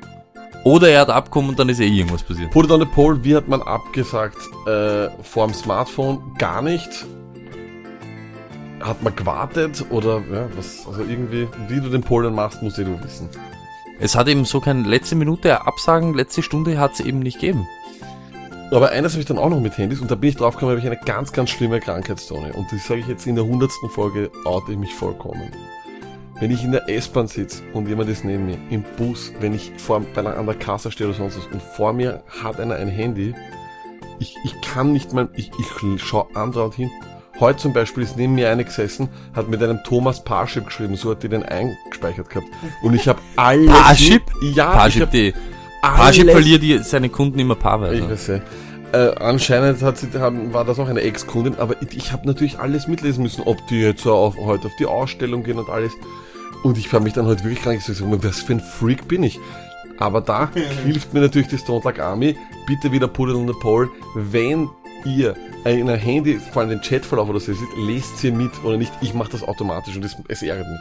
[0.65, 2.49] Oder er hat abgekommen und dann ist eh irgendwas passiert.
[2.51, 6.19] Put it on the poll, wie hat man abgesagt äh, vor dem Smartphone?
[6.37, 7.05] Gar nicht.
[8.83, 12.77] Hat man gewartet oder ja, was, also irgendwie, wie du den Poll dann machst, musst
[12.79, 13.29] eh du wissen.
[13.99, 17.67] Es hat eben so keine letzte Minute Absagen, letzte Stunde hat es eben nicht gegeben.
[18.71, 20.71] Aber eines habe ich dann auch noch mit Handys und da bin ich drauf gekommen,
[20.71, 22.53] habe ich eine ganz, ganz schlimme Krankheitszone.
[22.53, 25.51] Und das sage ich jetzt in der hundertsten Folge, oute ich mich vollkommen.
[26.39, 29.71] Wenn ich in der S-Bahn sitze und jemand ist neben mir, im Bus, wenn ich
[29.77, 32.75] vor, bei einer, an der Kasse stehe oder sonst was und vor mir hat einer
[32.75, 33.35] ein Handy,
[34.19, 36.89] ich, ich kann nicht mal, ich, ich schaue andauernd hin.
[37.39, 41.11] Heute zum Beispiel ist neben mir eine gesessen, hat mit einem Thomas Parship geschrieben, so
[41.11, 42.47] hat die den eingespeichert gehabt.
[42.83, 43.71] Und ich habe alles...
[43.71, 44.21] Parship?
[44.41, 45.33] Ja, ich Parship, hab die,
[45.81, 48.09] Parship verliert die, seine Kunden immer ich paarweise.
[48.09, 48.39] weiß ja.
[48.93, 52.59] Äh, anscheinend hat sie, haben, war das auch eine Ex-Kundin, aber ich, ich habe natürlich
[52.59, 55.93] alles mitlesen müssen, ob die jetzt so auf, heute auf die Ausstellung gehen und alles.
[56.63, 59.39] Und ich habe mich dann heute wirklich krank gesagt, was für ein Freak bin ich.
[59.97, 60.51] Aber da
[60.85, 62.37] hilft mir natürlich die Stone Luck Army.
[62.67, 63.89] Bitte wieder put it on the poll.
[64.15, 64.69] Wenn
[65.05, 68.77] ihr in ein Handy, vor allem den Chatverlauf oder so seht, lest sie mit oder
[68.77, 68.91] nicht.
[69.01, 70.79] Ich mache das automatisch und das, es ärgert mich.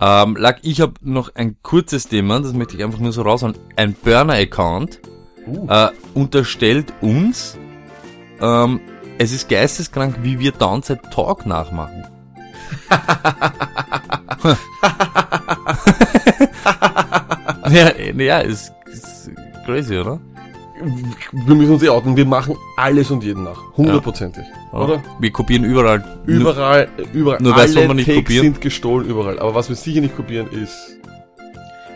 [0.00, 3.56] Ähm, Lack, ich habe noch ein kurzes Thema, das möchte ich einfach nur so raushauen.
[3.76, 5.00] Ein Burner-Account
[5.46, 5.66] Uh.
[5.70, 7.56] äh, unterstellt uns,
[8.38, 8.80] ähm,
[9.16, 12.04] es ist geisteskrank, wie wir Downside Talk nachmachen.
[17.70, 19.30] ja, ja, ist, ist
[19.64, 20.20] crazy, oder?
[21.32, 23.58] Wir müssen uns eh outen, wir machen alles und jeden nach.
[23.76, 24.44] Hundertprozentig.
[24.72, 25.02] Oder?
[25.18, 26.04] Wir kopieren überall.
[26.26, 27.40] Überall, überall.
[27.42, 28.44] Nur wer soll alle man nicht Takes kopieren?
[28.44, 29.38] sind gestohlen überall.
[29.38, 30.96] Aber was wir sicher nicht kopieren ist.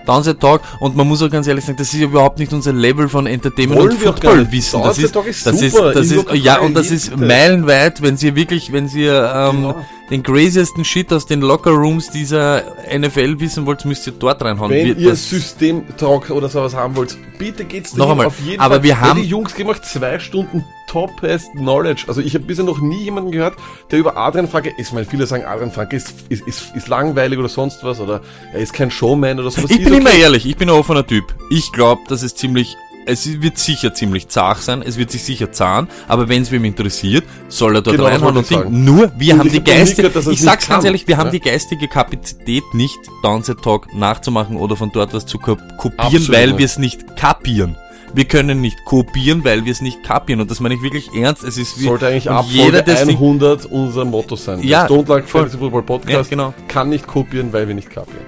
[0.05, 2.73] Downside Talk und man muss auch ganz ehrlich sagen, das ist ja überhaupt nicht unser
[2.73, 4.53] Level von Entertainment Wollen und wir auch gar Football nicht.
[4.53, 4.83] wissen.
[4.83, 8.17] Das ist, Talk ist das ist, super, das ist, ja, und das ist meilenweit, wenn
[8.17, 9.77] sie wirklich, wenn ihr ähm, Genau.
[10.13, 12.63] Den craziesten Shit aus den Locker Rooms dieser
[12.97, 14.71] NFL wissen wollt, müsst ihr dort reinhauen.
[14.71, 18.61] Wenn Wir- ihr das- System-Talk oder sowas haben wollt, bitte geht's Noch einmal, auf jeden
[18.61, 18.83] aber Fall.
[18.85, 22.05] wir haben- die Jungs euch zwei Stunden Top-Best Knowledge.
[22.09, 23.55] Also ich habe bisher noch nie jemanden gehört,
[23.91, 27.39] der über Adrian Franke, ich meine, viele sagen, Adrian Franke ist, ist, ist, ist langweilig
[27.39, 28.21] oder sonst was oder
[28.53, 29.71] er ist kein Showman oder sowas.
[29.71, 30.21] ich Ist bin immer okay.
[30.21, 31.25] ehrlich, ich bin ein offener Typ.
[31.51, 35.51] Ich glaube, dass es ziemlich, es wird sicher ziemlich zart sein, es wird sich sicher
[35.53, 38.59] zahn, aber wenn es wem interessiert, soll er dort Genau, reinhauen und Ding.
[38.59, 38.85] sagen.
[38.85, 39.83] Nur, wir Und haben die er
[40.31, 41.33] ich sag's ganz ehrlich, wir haben Ja.
[41.33, 46.33] die geistige Kapazität nicht, Downset Talk nachzumachen oder von dort was zu ko- kopieren, Absolut
[46.33, 47.77] weil wir es nicht kapieren.
[48.15, 50.43] Wir können nicht kopieren, weil wir es nicht kapieren.
[50.43, 51.43] Und das meine ich wirklich ernst.
[51.45, 54.63] Es ist wie, Sollte eigentlich ab jeder, Folge das Ding- 100 unser Motto sein.
[54.63, 55.27] Ja, Don't Like.
[55.27, 56.53] Fantasy Football Ja, Podcast genau.
[56.69, 58.21] kann nicht kopieren, weil wir nicht kapieren.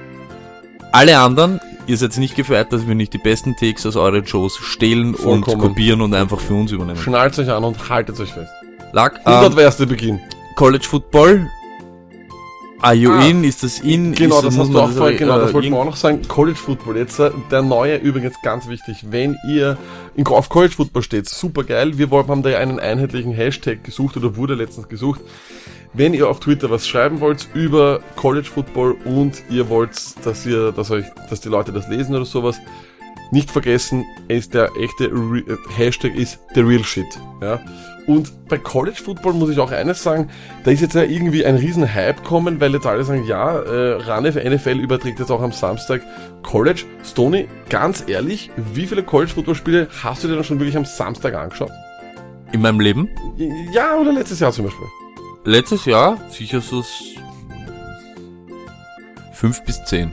[0.91, 4.57] Alle anderen, ihr seid nicht gefeiert, dass wir nicht die besten Takes aus euren Shows
[4.57, 5.61] stehlen Vollkommen.
[5.61, 6.99] und kopieren und einfach für uns übernehmen.
[6.99, 8.51] Schnallt euch an und haltet euch fest.
[8.93, 10.21] Lack, 100 ähm, war erst der Beginn.
[10.57, 11.49] College Football.
[12.81, 13.25] Are you Ah.
[13.25, 13.45] in?
[13.45, 14.13] Ist das in?
[14.13, 16.21] Genau, ist das hast du auch vorhin, genau, das äh, wollten wir auch noch sagen.
[16.29, 19.79] College Football, jetzt äh, der neue, übrigens ganz wichtig, wenn ihr
[20.15, 21.97] in, auf College Football steht, super geil.
[21.97, 25.23] Wir haben da ja einen einheitlichen Hashtag gesucht oder wurde letztens gesucht.
[25.97, 29.93] Wenn ihr auf Twitter was schreiben wollt über College Football und ihr wollt,
[30.27, 32.59] dass ihr, dass euch, dass die Leute das lesen oder sowas,
[33.31, 37.07] nicht vergessen, ist der echte Re äh, Hashtag ist the real shit.
[37.41, 37.61] Ja?
[38.09, 40.31] Und bei College Football muss ich auch eines sagen,
[40.65, 43.93] da ist jetzt ja irgendwie ein riesen Hype kommen, weil jetzt alle sagen, ja, äh,
[44.03, 46.03] Ranef NFL überträgt jetzt auch am Samstag
[46.43, 46.83] College.
[47.05, 50.85] Stoney, ganz ehrlich, wie viele College Football Spiele hast du dir dann schon wirklich am
[50.85, 51.71] Samstag angeschaut?
[52.53, 53.09] In meinem Leben?
[53.73, 54.87] Ja, oder letztes Jahr zum Beispiel?
[55.47, 56.83] Letztes Jahr sicher so
[59.35, 60.11] fünf bis zehn.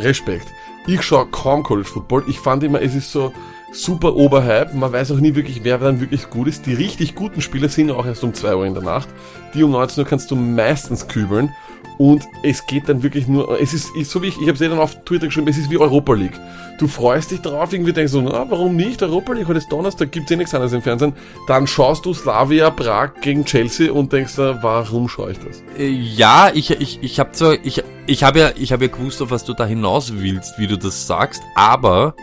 [0.00, 0.48] Respekt.
[0.86, 2.24] Ich schaue kaum College Football.
[2.26, 3.32] Ich fand immer, es ist so
[3.72, 4.76] super Oberhype.
[4.76, 6.66] Man weiß auch nie wirklich, wer dann wirklich gut ist.
[6.66, 9.08] Die richtig guten Spieler sind auch erst um 2 Uhr in der Nacht.
[9.54, 11.54] Die um 19 Uhr kannst du meistens kübeln.
[11.98, 14.60] Und es geht dann wirklich nur, es ist, ist so wie ich, ich habe es
[14.60, 16.38] eh dann auf Twitter geschrieben, es ist wie Europa League.
[16.78, 19.02] Du freust dich drauf, irgendwie denkst du, na, warum nicht?
[19.02, 21.12] Europa League, heute ist Donnerstag, gibt's eh nichts anderes im Fernsehen.
[21.46, 25.62] Dann schaust du Slavia Prag gegen Chelsea und denkst dir, warum schaue ich das?
[25.78, 29.22] Äh, Ja, ich, ich, ich habe zwar, ich, ich habe ja, ich habe ja gewusst,
[29.22, 32.14] auf was du da hinaus willst, wie du das sagst, aber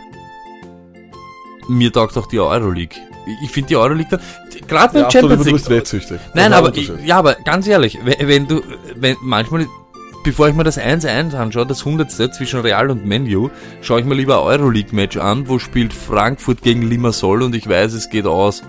[1.68, 2.96] mir taugt auch die Euroleague.
[3.42, 4.20] Ich- finde die Euroleague dann,
[4.68, 5.54] gerade beim Ja, Champions du League.
[5.56, 6.18] bist wettsüchtig.
[6.26, 8.60] Das Nein, ein aber, ich, ja, aber ganz ehrlich, wenn, wenn du,
[8.96, 9.66] wenn manchmal,
[10.24, 12.10] bevor ich mir das 1-1 anschaue, das 100.
[12.34, 13.48] zwischen Real und Menu,
[13.82, 17.92] schaue ich mir lieber ein Euroleague-Match an, wo spielt Frankfurt gegen Limassol und ich weiß,
[17.94, 18.62] es geht aus.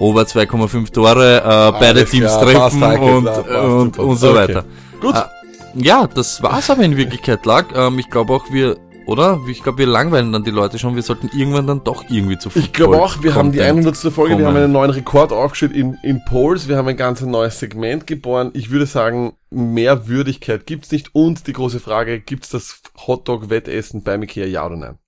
[0.00, 4.28] Over 2,5 Tore, äh, beide Teams klar, treffen passt, und, klar, passt, und, und so
[4.30, 4.36] Okay.
[4.38, 4.64] weiter.
[5.00, 5.14] Gut.
[5.14, 5.30] Ah,
[5.74, 7.74] ja, das war's aber in Wirklichkeit, Lack.
[7.76, 8.76] Ähm, ich glaube auch wir,
[9.08, 9.40] oder?
[9.48, 10.94] Ich glaube, wir langweilen dann die Leute schon.
[10.94, 14.12] Wir sollten irgendwann dann doch irgendwie zu Ich glaube auch, wir haben die Content 100.
[14.12, 14.46] Folge, wir kommen.
[14.46, 18.50] haben einen neuen Rekord aufgestellt in, in Polls, wir haben ein ganz neues Segment geboren.
[18.52, 21.14] Ich würde sagen, mehr Würdigkeit gibt's nicht.
[21.14, 24.98] Und die große Frage, gibt's das Hotdog-Wettessen beim Ikea, ja oder nein?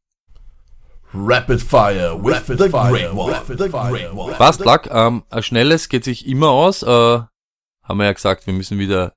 [1.12, 3.32] Rapid Fire with the Great One.
[3.32, 4.34] Rapid Fire.
[4.38, 4.88] Passt, Lack.
[4.90, 6.82] Ähm, ein schnelles geht sich immer aus.
[6.82, 9.12] Äh, haben wir ja gesagt, wir müssen wieder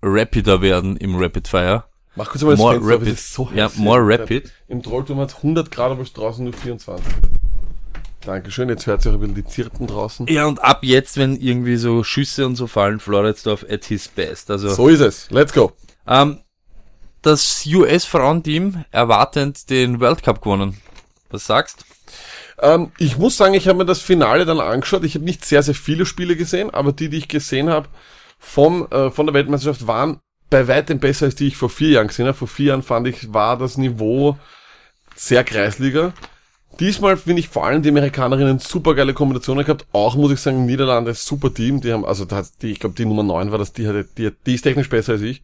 [0.00, 1.84] rapider werden im Rapid Fire.
[2.18, 3.08] Mach kurz mal das More Fenster rapid.
[3.08, 4.52] es ist so Ja, more rapid.
[4.68, 7.02] Im Trollturm hat 100 Grad, aber es draußen nur 24.
[8.26, 10.26] Dankeschön, jetzt hört sich auch ein bisschen die Zirpen draußen.
[10.26, 14.50] Ja, und ab jetzt, wenn irgendwie so Schüsse und so fallen, Floridsdorf at his best.
[14.50, 15.72] Also, So ist es, let's go.
[16.06, 16.40] ähm,
[17.22, 20.76] das US-Frauenteam erwartend den World Cup gewonnen.
[21.30, 21.84] Was sagst?
[22.60, 25.04] Ähm, ich muss sagen, ich habe mir das Finale dann angeschaut.
[25.04, 27.88] Ich habe nicht sehr, sehr viele Spiele gesehen, aber die, die ich gesehen habe
[28.38, 32.08] vom, äh, von der Weltmeisterschaft, waren bei weitem besser, als die ich vor vier Jahren
[32.08, 32.36] gesehen habe.
[32.36, 34.36] Vor vier Jahren fand ich, war das Niveau
[35.14, 36.12] sehr Kreisliga.
[36.80, 39.86] Diesmal finde ich vor allem die Amerikanerinnen super geile Kombinationen gehabt.
[39.92, 41.80] Auch muss ich sagen, Niederlande super Team.
[41.80, 44.54] Die haben, also die, ich glaube die Nummer 9 war das, die hatte, die, die
[44.54, 45.42] ist technisch besser als ich.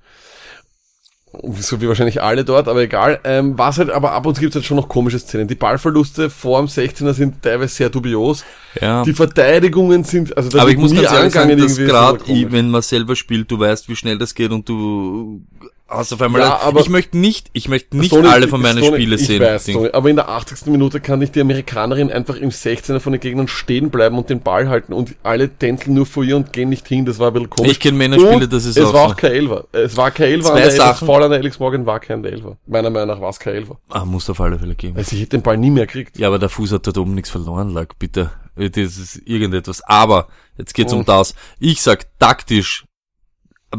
[1.61, 3.21] So wie wahrscheinlich alle dort, aber egal.
[3.25, 5.49] Ähm, was halt, aber ab und zu gibt es halt schon noch komische Szenen.
[5.49, 8.45] Die Ballverluste vor dem 16er sind teilweise sehr dubios.
[8.81, 9.03] Ja.
[9.03, 12.21] Die Verteidigungen sind, also da Aber ich muss ganz ehrlich sagen, dass gerade
[12.51, 15.43] wenn man selber spielt, du weißt, wie schnell das geht und du
[15.89, 16.41] hast auf einmal.
[16.41, 19.27] Ja, aber- ich möchte nicht, ich möchte nicht Stoney, alle von meinen Stoney, Spiele ich
[19.27, 19.43] sehen.
[19.43, 19.65] Weiß.
[19.69, 20.71] Stoney, aber in der 80.
[20.73, 24.41] Minute kann nicht die Amerikanerin einfach im 16er von den Gegnern stehen bleiben und den
[24.41, 27.05] Ball halten und alle tänzeln nur vor ihr und gehen nicht hin.
[27.05, 27.73] Das war ein bisschen komisch.
[27.73, 29.13] Ich kenn Männerspiele, das ist es auch war so.
[29.13, 29.65] auch kein Elfer.
[29.73, 30.49] Es war kein Elfer.
[30.51, 31.07] Zwei an der Sachen.
[31.07, 32.57] Foul an der Alex Morgan war kein Elfer.
[32.67, 33.79] Meiner Meinung nach war es kein Elfer.
[33.91, 34.97] Ah, muss auf alle Fälle geben.
[34.97, 36.19] Also ich hätte den Ball nie mehr gekriegt.
[36.19, 38.31] Ja, aber der Fuß hat dort oben nichts verloren, lag, bitte.
[38.57, 39.83] Das ist irgendetwas.
[39.83, 41.01] Aber, jetzt geht's Mhm.
[41.01, 41.35] um das.
[41.59, 42.85] Ich sag, taktisch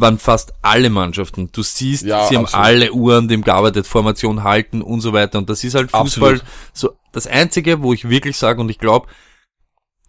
[0.01, 1.49] waren fast alle Mannschaften.
[1.51, 2.65] Du siehst, Ja, sie haben absolut.
[2.65, 5.37] alle Uhren dem gearbeitet, Formation halten und so weiter.
[5.37, 6.33] Und das ist halt Fußball.
[6.33, 6.43] Absolut.
[6.73, 9.07] So, das einzige, wo ich wirklich sage, und ich glaube,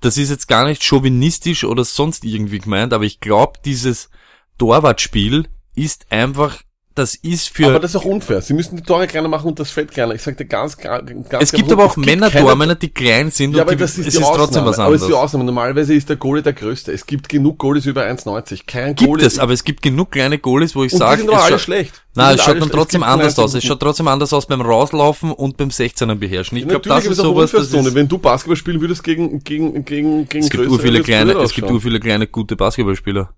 [0.00, 4.10] das ist jetzt gar nicht chauvinistisch oder sonst irgendwie gemeint, aber ich glaube, dieses
[4.58, 6.58] Torwartspiel ist einfach,
[6.96, 8.40] das ist für, Aber das ist auch unfair.
[8.40, 10.14] Sie müssen die Tore kleiner machen und das Feld kleiner.
[10.14, 13.30] Ich sagte ganz, ganz, ganz es gibt aber auch gibt Männer, keine- Tormänner, die klein
[13.30, 14.36] sind Ja, und aber die, das ist es ist Ausnahme.
[14.38, 15.24] trotzdem was Aber es ist die anderes.
[15.24, 15.44] Ausnahme.
[15.44, 16.92] Normalerweise ist der Goalie der Größte.
[16.92, 18.66] Es gibt genug Goalies über 1,90.
[18.66, 19.26] Kein Gibt Goalie.
[19.26, 22.02] es, aber es gibt genug kleine Goalies, wo ich sage, die sind doch alle schlecht.
[22.14, 23.52] Nein, es schaut dann trotzdem gibt anders aus.
[23.52, 26.56] Es schaut trotzdem anders aus beim Rauslaufen und beim 16er beherrschen.
[26.56, 29.84] Ich glaube, Natürlich das ist sowas, das ist, Wenn du Basketball spielen würdest gegen, gegen,
[29.84, 33.30] gegen, gegen es gibt ur viele kleine, es gibt ur viele kleine gute Basketballspieler.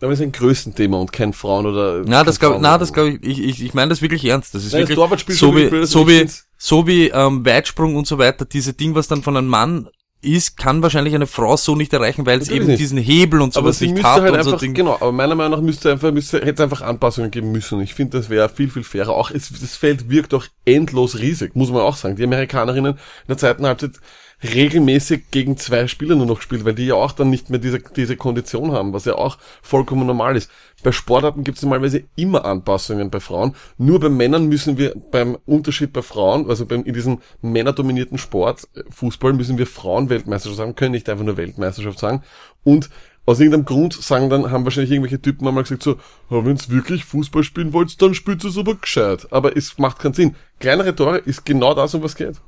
[0.00, 2.02] Aber es ist ein Größenthema und kein Frauen oder.
[2.06, 4.54] Na, das glaube na, das glaube ich, ich, ich, ich meine das wirklich ernst.
[4.54, 8.06] Das ist Nein, das wirklich Torwartspiel so wie, so wie, so wie ähm, Weitsprung und
[8.06, 8.44] so weiter.
[8.44, 9.88] Diese Ding, was dann von einem Mann
[10.20, 12.80] ist, kann wahrscheinlich eine Frau so nicht erreichen, weil es eben nicht.
[12.80, 14.74] diesen Hebel und Aber sowas sie nicht hat halt und so einfach, Ding.
[14.74, 17.80] genau, aber meiner Meinung nach müsste einfach, müsste, hätte es einfach Anpassungen geben müssen.
[17.80, 19.10] Ich finde, das wäre viel, viel fairer.
[19.14, 22.16] Auch es, das Feld wirkt auch endlos riesig, muss man auch sagen.
[22.16, 23.92] Die Amerikanerinnen in der zweiten Halbzeit
[24.42, 27.80] regelmäßig gegen zwei Spieler nur noch gespielt, weil die ja auch dann nicht mehr diese,
[27.80, 30.50] diese Kondition haben, was ja auch vollkommen normal ist.
[30.84, 33.56] Bei Sportarten gibt es normalerweise immer Anpassungen bei Frauen.
[33.78, 38.68] Nur bei Männern müssen wir beim Unterschied bei Frauen, also beim, in diesem männerdominierten Sport,
[38.74, 42.22] äh, Fußball, müssen wir Frauenweltmeisterschaft sagen, können nicht einfach nur Weltmeisterschaft sagen.
[42.62, 42.90] Und
[43.26, 45.96] aus irgendeinem Grund sagen dann, haben wahrscheinlich irgendwelche Typen einmal gesagt so,
[46.30, 49.26] ja, wenn's wirklich Fußball spielen wollt, dann spielt es aber gescheit.
[49.32, 50.36] Aber es macht keinen Sinn.
[50.60, 52.40] Kleinere Tore ist genau das, um was geht.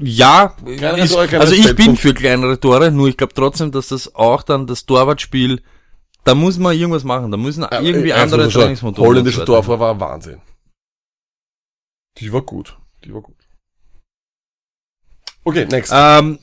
[0.00, 4.14] Ja, ist, Tore, also ich bin für kleinere Tore, nur ich glaube trotzdem, dass das
[4.14, 5.62] auch dann das Torwartspiel,
[6.24, 9.06] da muss man irgendwas machen, da müssen irgendwie Äh, andere also schon, Trainingsmethoden.
[9.06, 9.44] Holländische.
[9.44, 10.40] Torfrau war Wahnsinn.
[12.18, 12.76] Die war gut.
[13.04, 13.36] Die war gut.
[15.44, 15.92] Okay, next.
[15.94, 16.38] Ähm,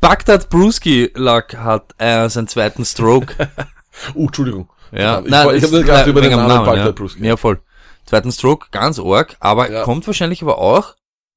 [0.00, 3.34] Bagdad Bruski Luck hat äh, seinen zweiten Stroke.
[4.14, 4.68] uh, Entschuldigung.
[4.92, 6.92] ja, ich, war- ich habe gedacht äh, über den Namen, Namen, Bagdad ja.
[6.92, 7.24] Bruski.
[7.26, 7.60] ja, voll.
[8.06, 9.82] Zweiten Stroke, ganz arg, aber Ja.
[9.82, 10.94] kommt wahrscheinlich aber auch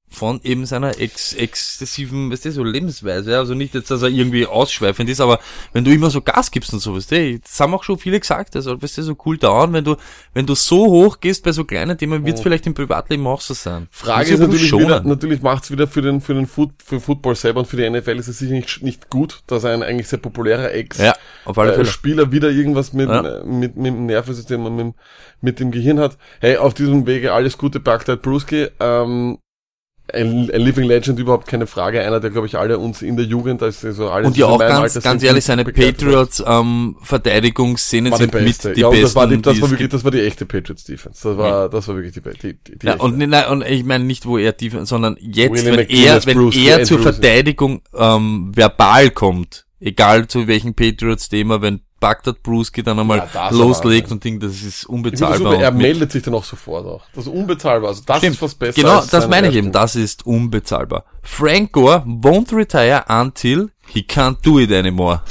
[0.09, 3.37] von eben seiner ex exzessiven, weißt du, so Lebensweise.
[3.37, 5.39] Also nicht jetzt, dass er irgendwie ausschweifend ist, aber
[5.71, 8.19] wenn du immer so Gas gibst und so, weißt du, das haben auch schon viele
[8.19, 9.95] gesagt, also weißt du, so cool dauern, wenn du,
[10.33, 13.41] wenn du so hoch gehst bei so kleinen Themen, wird es vielleicht im Privatleben auch
[13.41, 13.83] so sein.
[13.85, 13.87] Oh.
[13.91, 15.07] Frage ist natürlich wieder, schonen.
[15.07, 18.17] natürlich macht's wieder für den, für den Foot, für Football selber und für die NFL
[18.17, 21.13] ist es sicher nicht, nicht gut, dass ein eigentlich sehr populärer Ex, Ja,
[21.45, 21.85] auf alle äh, Fälle.
[21.87, 23.41] Spieler wieder irgendwas mit, Ja.
[23.41, 24.95] äh, mit, mit dem Nervensystem und mit,
[25.41, 26.17] mit dem Gehirn hat.
[26.39, 28.67] Hey, auf diesem Wege alles Gute, Bagdad Bruski.
[28.79, 29.37] Ähm,
[30.13, 32.01] ein, ein Living Legend, überhaupt keine Frage.
[32.01, 34.59] Einer, der, glaube ich, alle uns in der Jugend, also so alle Und ja auch
[34.59, 35.63] ganz, Alter ganz ehrlich, seine.
[35.65, 38.69] Patriots ähm, Verteidigungsszenen sind beste.
[38.69, 39.03] mit die ja, besten.
[39.03, 41.27] das war, die, das die war wirklich, das war die echte Patriots Defense.
[41.29, 43.05] Das war, das war wirklich die, die, die, die Ja, echte.
[43.05, 46.55] und, nein, und ich meine nicht, wo er tief, sondern jetzt, wenn er, wenn Bruce,
[46.57, 47.15] er zur Bruce.
[47.15, 54.11] Verteidigung ähm, verbal kommt, Egal zu welchem Patriots-Thema, wenn Bagdad Bruski dann einmal Ja, loslegt
[54.11, 55.37] und Ding, das ist unbezahlbar.
[55.37, 57.03] super, er meldet sich dann auch sofort auch.
[57.13, 57.89] Das ist unbezahlbar.
[57.89, 58.35] Also das Stimmt.
[58.35, 58.81] ist was besser.
[58.81, 59.71] Genau, das meine ich eben.
[59.71, 61.03] Das ist unbezahlbar.
[61.21, 65.21] Frank Gore won't retire until he can't do it anymore.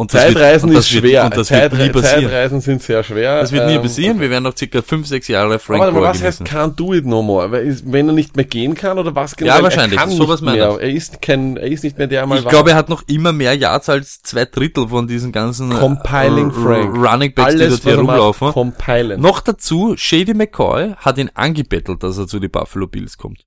[0.00, 1.24] Und wird- Zeitreisen und ist wird- schwer.
[1.26, 2.22] Und das wird nie Zeitre- passieren.
[2.24, 3.40] Zeitreisen sind sehr schwer.
[3.40, 4.18] Das wird nie Ähm, passieren.
[4.20, 7.04] Wir werden noch circa fünf, sechs Jahre Frank Aber Gore was heißt can't do it
[7.04, 7.52] no more?
[7.52, 9.54] Wenn er nicht mehr gehen kann oder was genau?
[9.56, 9.98] Ja, wahrscheinlich.
[9.98, 10.70] Er kann Sowas nicht mehr.
[10.76, 10.82] ich.
[10.82, 12.50] Er ist kein, er ist nicht mehr der er mal Ich war.
[12.50, 16.50] glaube, er hat noch immer mehr Yards als zwei Drittel von diesen ganzen äh, Compiling
[16.50, 16.96] Frank.
[16.96, 18.52] Running Backs, die Alles, dort hier er rumlaufen.
[18.52, 19.20] compilen.
[19.20, 23.44] Noch dazu, Shady McCoy hat ihn angebettelt, dass er zu den Buffalo Bills kommt.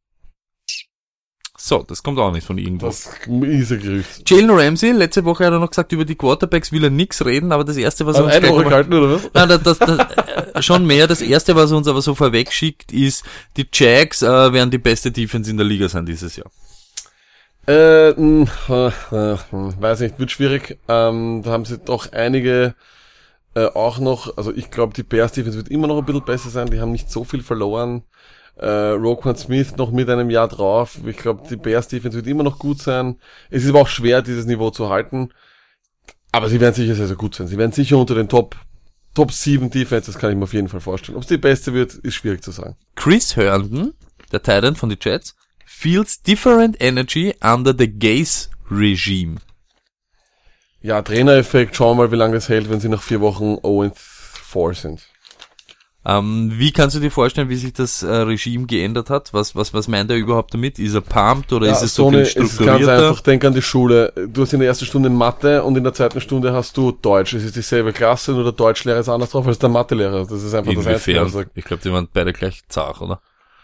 [1.65, 2.87] So, das kommt auch nicht von irgendwo.
[2.87, 4.29] Das ist ein Gerücht.
[4.29, 7.53] Jalen Ramsey, letzte Woche hat er noch gesagt, über die Quarterbacks will er nix reden,
[7.53, 9.29] aber das erste, was er uns eine Woche gehalten, oder was?
[9.33, 9.97] Nein, das, das, das,
[10.55, 11.07] äh, schon mehr.
[11.07, 13.23] Das erste, was er uns aber so vorwegschickt, ist,
[13.55, 16.51] die Jags äh, werden die beste Defense in der Liga sein dieses Jahr.
[17.65, 20.79] Äh, mh, äh, äh, weiß nicht, wird schwierig.
[20.89, 22.75] Ähm, da haben sie doch einige
[23.55, 26.49] äh, auch noch, also ich glaube, die Bears Defense wird immer noch ein bisschen besser
[26.49, 28.03] sein, die haben nicht so viel verloren.
[28.55, 30.99] Äh, Roquan Smith noch mit einem Jahr drauf.
[31.05, 33.17] Ich glaube, die Bears Defense wird immer noch gut sein.
[33.49, 35.29] Es ist aber auch schwer, dieses Niveau zu halten.
[36.31, 37.47] Aber sie werden sicher sehr, sehr gut sein.
[37.47, 38.55] Sie werden sicher unter den Top,
[39.13, 41.15] Top 7 Defenses, kann ich mir auf jeden Fall vorstellen.
[41.15, 42.75] Ob es die beste wird, ist schwierig zu sagen.
[42.95, 43.93] Chris Herndon,
[44.31, 45.35] der Titan von den Jets,
[45.65, 49.37] feels different energy under the Gaze regime.
[50.81, 54.73] Ja, Trainereffekt, schauen wir mal, wie lange das hält, wenn sie nach vier Wochen 0-4
[54.73, 55.12] sind.
[56.05, 59.33] Ähm, wie kannst du dir vorstellen, wie sich das äh, Regime geändert hat?
[59.33, 60.77] Was, was, was meint er überhaupt damit?
[60.77, 63.07] Ist er pumped oder ist es so, eine- viel es ist ganz strukturierter?
[63.09, 64.11] einfach, denk an die Schule.
[64.27, 67.33] Du hast in der ersten Stunde Mathe und in der zweiten Stunde hast du Deutsch.
[67.33, 70.25] Es ist dieselbe Klasse, nur der Deutschlehrer ist anders drauf als der Mathelehrer.
[70.25, 71.17] Das ist einfach das Einzige.
[71.19, 71.23] Inwiefern?
[71.41, 73.21] Also, Ich glaube, die waren beide gleich zart, oder?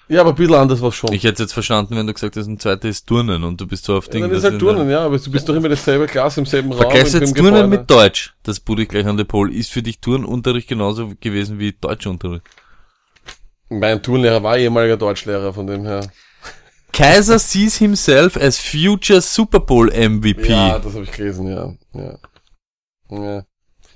[0.10, 1.14] Ja, aber ein bisschen anders war schon.
[1.14, 3.86] Ich hätte jetzt verstanden, wenn du gesagt hast, ein zweiter ist Turnen und du bist
[3.86, 4.22] so auf ja, Ding.
[4.24, 6.72] dann ist halt Turnen, ja, aber du bist doch immer in derselbe Klasse, im selben
[6.72, 6.88] Raum.
[6.88, 7.68] Und jetzt Turnen Gebäude.
[7.68, 8.34] mit Deutsch.
[8.42, 9.54] Das bude ich gleich an der Pol.
[9.54, 12.44] Ist für dich Turnunterricht genauso gewesen wie Deutschunterricht?
[13.70, 16.10] Mein Turnlehrer war ehemaliger Deutschlehrer, von dem her.
[16.92, 20.50] Kaiser sees himself as future Super Bowl MVP.
[20.50, 21.74] Ja, das habe ich gelesen, ja.
[21.94, 22.18] Ja,
[23.12, 23.44] ja.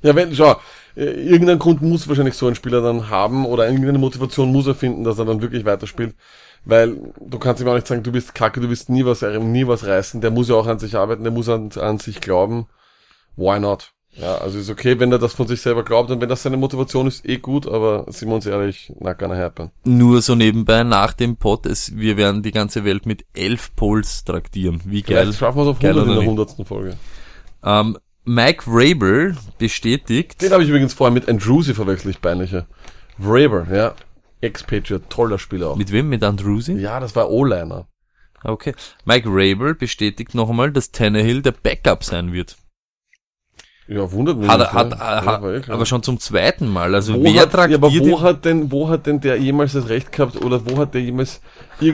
[0.04, 0.58] ja wenn, schau,
[0.96, 4.76] äh, irgendeinen Grund muss wahrscheinlich so ein Spieler dann haben oder irgendeine Motivation muss er
[4.76, 6.16] finden, dass er dann wirklich weiterspielt.
[6.66, 9.68] Weil du kannst ihm auch nicht sagen, du bist kacke, du wirst nie was, nie
[9.68, 10.22] was reißen.
[10.22, 12.68] Der muss ja auch an sich arbeiten, der muss an, an sich glauben.
[13.36, 13.94] Why not?
[14.16, 16.56] Ja, also ist okay, wenn er das von sich selber glaubt und wenn das seine
[16.56, 19.72] Motivation ist, eh gut, aber sind wir uns ehrlich, not gonna happen.
[19.86, 24.24] Nur so nebenbei nach dem Pod, es, wir werden die ganze Welt mit elf Polls
[24.24, 24.82] traktieren.
[24.86, 25.24] Wie geil.
[25.24, 26.22] Vielleicht schaffen wir es auf Geil 100 in der?
[26.22, 26.68] 100.
[26.68, 26.98] Folge.
[27.64, 32.68] Ähm, Mike Rabel bestätigt, Den habe ich übrigens vorher mit Andrewsy verwechselt, ich peinliche.
[33.18, 33.94] Vraber, ja.
[34.42, 35.76] Ex-Patriot, toller Spieler auch.
[35.76, 36.10] mit wem?
[36.10, 36.74] Mit Andrewsy?
[36.74, 37.88] Ja, das war O-Liner.
[38.44, 38.74] Okay.
[39.06, 42.58] Mike Rabel bestätigt noch einmal, dass Tannehill der Backup sein wird.
[43.88, 44.72] Ja, wundert mich Hat nicht.
[44.74, 45.26] hat, ja.
[45.26, 46.96] hat, Ja, aber schon zum zweiten Mal.
[46.96, 49.74] Also wo wer hat, traktiert ja, aber wo hat denn, wo hat denn der jemals
[49.74, 51.42] das Recht gehabt oder wo hat der jemals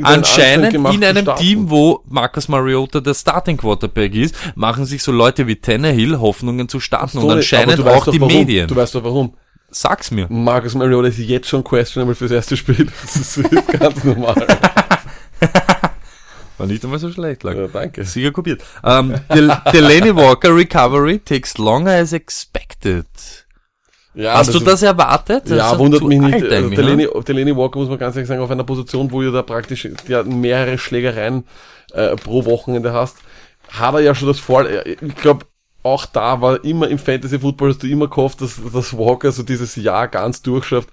[0.04, 1.28] Anscheinend gemacht in einem?
[1.38, 6.70] Team, wo Marcus Mariota der Starting Quarterback ist, machen sich so Leute wie Tannehill Hoffnungen
[6.70, 8.34] zu starten So, und anscheinend auch die warum.
[8.34, 8.68] Medien.
[8.68, 9.34] Du weißt doch warum.
[9.72, 10.28] Sag's mir.
[10.30, 12.88] Marcus Mariota ist jetzt schon questionable fürs erste Spiel.
[13.02, 14.48] Das ist ganz normal.
[16.60, 17.58] War nicht einmal so schlecht, lang.
[17.58, 18.04] ja, danke.
[18.04, 18.62] Sicher kopiert.
[18.84, 23.06] Um, Del Delaney Walker recovery takes longer as expected.
[24.14, 25.44] Ja, Hast du ist- das erwartet?
[25.46, 26.34] Das Ja, wundert mich nicht.
[26.34, 26.86] Also eigentlich, ne?
[26.86, 29.88] Delaney, Delaney Walker muss man ganz ehrlich sagen, auf einer Position, wo du da praktisch
[30.08, 31.46] ja, mehrere Schlägereien
[31.94, 33.18] äh, pro Wochenende hast,
[33.70, 34.68] hat er ja schon das Vor.
[34.68, 35.46] äh, Ich glaube,
[35.84, 39.44] auch da war immer im Fantasy Football hast du immer gehofft, dass, dass Walker so
[39.44, 40.90] dieses Jahr ganz durchschafft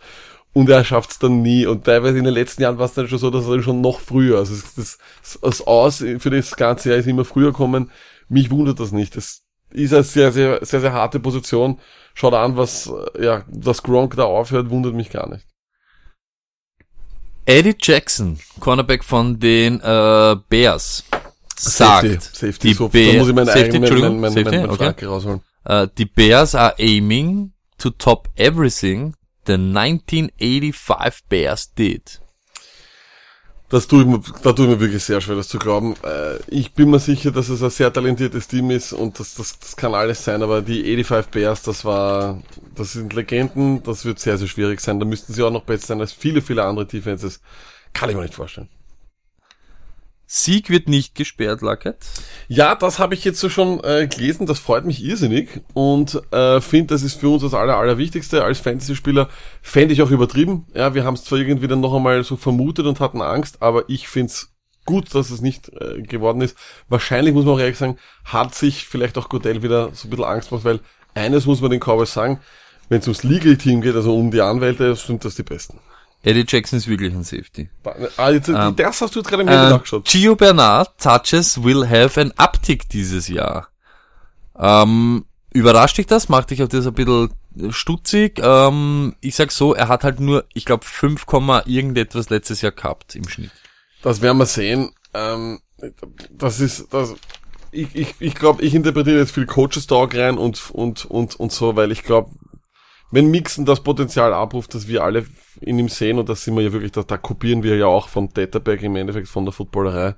[0.57, 1.67] und er schafft's dann nie.
[1.67, 4.01] Und teilweise in den letzten Jahren war es dann schon so, dass er schon noch
[4.01, 4.75] früher, also das,
[5.23, 7.91] das, das Aus für das ganze Jahr ist immer früher kommen.
[8.31, 9.19] Mich wundert das nicht.
[9.19, 11.79] Das ist eine sehr, sehr, sehr, sehr harte Position.
[12.15, 12.91] Schaut an, was,
[13.21, 15.45] ja, dass Gronk da aufhört, wundert mich gar nicht.
[17.45, 21.05] Eddie Jackson, Cornerback von den äh, Bears,
[21.55, 24.57] sagt, Safety, Safety, die so, da Bear- muss ich meinen Safety, eigenen, mein, mein, Safety,
[24.57, 25.05] mein, mein okay.
[25.05, 25.41] Rausholen.
[25.65, 29.15] äh, die Bears are aiming to top everything
[29.47, 32.21] the 1985 Bears did.
[33.69, 35.97] Das tue ich mir, da tue ich mir wirklich sehr schwer, das zu glauben.
[36.05, 39.59] Äh, ich bin mir sicher, dass es ein sehr talentiertes Team ist und das, das,
[39.59, 42.41] das kann alles sein, aber die 85 Bears, das war,
[42.77, 45.01] das sind Legenden, das wird sehr, sehr schwierig sein.
[45.01, 47.41] Da müssten sie auch noch besser sein als viele, viele andere Defenses.
[47.93, 48.69] Kann ich mir nicht vorstellen.
[50.29, 51.99] Sieg wird nicht gesperrt, Luckett.
[52.49, 56.61] Ja, das habe ich jetzt so schon äh, gelesen, das freut mich irrsinnig und äh,
[56.61, 58.43] finde, das ist für uns das aller, allerwichtigste.
[58.43, 59.29] Als Fantasy-Spieler
[59.63, 60.67] fände ich auch übertrieben.
[60.75, 63.85] Ja, wir haben es zwar irgendwie dann noch einmal so vermutet und hatten Angst, aber
[63.89, 64.53] ich find's
[64.85, 66.57] gut, dass es nicht äh, geworden ist.
[66.89, 70.25] Wahrscheinlich muss man auch ehrlich sagen, hat sich vielleicht auch Godell wieder so ein bisschen
[70.25, 70.81] Angst gemacht, weil
[71.15, 72.41] eines muss man den Cowboys sagen,
[72.89, 75.79] wenn es ums Legal Team geht, also um die Anwälte, sind das die besten.
[76.27, 77.69] Eddie Jackson ist wirklich ein Safety.
[78.17, 80.05] Ah, jetzt, Ähm, das hast du jetzt gerade im Video Äh, nachgeschaut.
[80.07, 83.69] Gio Bernard touches will have an uptick dieses Jahr.
[84.59, 86.29] Ähm, überrascht dich das?
[86.29, 87.31] Macht dich auf das ein bisschen
[87.71, 88.41] stutzig?
[88.43, 92.73] Ähm, ich sag so, er hat halt nur, ich glaube, 5, Komma irgendetwas letztes Jahr
[92.73, 93.53] gehabt im Schnitt.
[94.03, 94.91] Das werden wir sehen.
[95.15, 95.61] Ähm,
[96.31, 97.15] das ist, das,
[97.71, 101.53] ich, ich, ich glaube, ich interpretiere jetzt viel Coaches Talk rein und, und, und, und
[101.53, 102.31] so, weil ich glaube,
[103.11, 105.27] wenn Mixen das Potenzial abruft, dass wir alle
[105.61, 108.09] in ihm sehen, und das sind wir ja wirklich, da, da kopieren wir ja auch
[108.09, 110.15] vom Databack im Endeffekt von der Footballerei.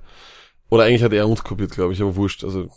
[0.69, 2.43] Oder eigentlich hat er uns kopiert, glaube ich, aber wurscht.
[2.43, 2.67] Also,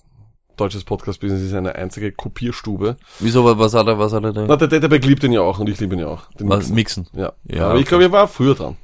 [0.56, 2.96] deutsches Podcast-Business ist eine einzige Kopierstube.
[3.18, 4.46] Wieso, was hat er, was hat er da?
[4.46, 6.30] Na, der Databack liebt ihn ja auch und ich liebe ihn ja auch.
[6.32, 7.06] Den Was, Mixen.
[7.12, 7.20] Mixen?
[7.20, 7.32] Ja.
[7.44, 7.88] Ja, aber ich okay.
[7.88, 8.76] glaube, er war früher dran.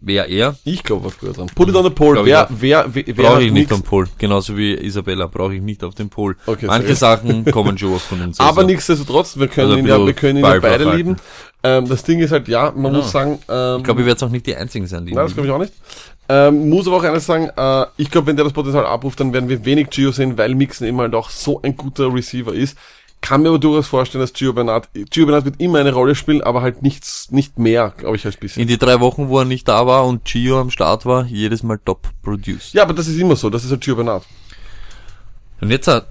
[0.00, 0.54] Wer er?
[0.64, 1.48] Ich glaube, war früher dran.
[1.54, 2.16] Put it on the poll.
[2.18, 4.06] Ich Wer, wer, wer, wer Brauche ich nicht Mixen- am Pol.
[4.16, 6.36] Genauso wie Isabella brauche ich nicht auf dem Pol.
[6.46, 8.38] Okay, Manche Sachen kommen schon von uns.
[8.38, 8.62] Aber also.
[8.68, 10.96] nichtsdestotrotz, wir können Also ihn ja, wir können ihn ja beide draufhalten.
[10.96, 11.16] lieben.
[11.64, 14.28] Ähm, das Ding ist halt, ja, man muss sagen, ähm, Ich glaube, ihr werdet auch
[14.30, 15.72] nicht die Einzigen sein, die nein, das glaube ich auch nicht.
[16.28, 19.32] Ähm, muss aber auch eines sagen, äh, ich glaube, wenn der das Potenzial abruft, dann
[19.32, 22.76] werden wir wenig Gio sehen, weil Mixon eben halt auch so ein guter Receiver ist.
[23.20, 26.40] Kann mir aber durchaus vorstellen, dass Gio Bernard, Gio Bernard wird immer eine Rolle spielen,
[26.40, 28.62] aber halt nichts, nicht mehr, glaube ich, als bisher.
[28.62, 31.62] In die drei Wochen, wo er nicht da war und Gio am Start war, jedes
[31.62, 32.74] Mal top produced.
[32.74, 34.24] Ja, aber das ist immer so, das ist halt Gio Bernard.
[35.60, 36.02] Und jetzt, äh,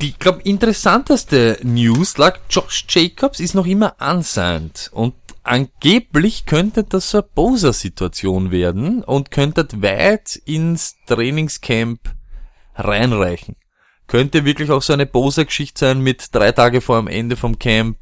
[0.00, 4.90] die, glaube interessanteste News lag, Josh Jacobs ist noch immer unsigned.
[4.92, 12.00] Und angeblich könnte das so eine Bowser-Situation werden und könnte weit ins Trainingscamp
[12.74, 13.56] reinreichen.
[14.06, 17.98] Könnte wirklich auch so eine Bowser-Geschichte sein mit drei Tage vor dem Ende vom Camp.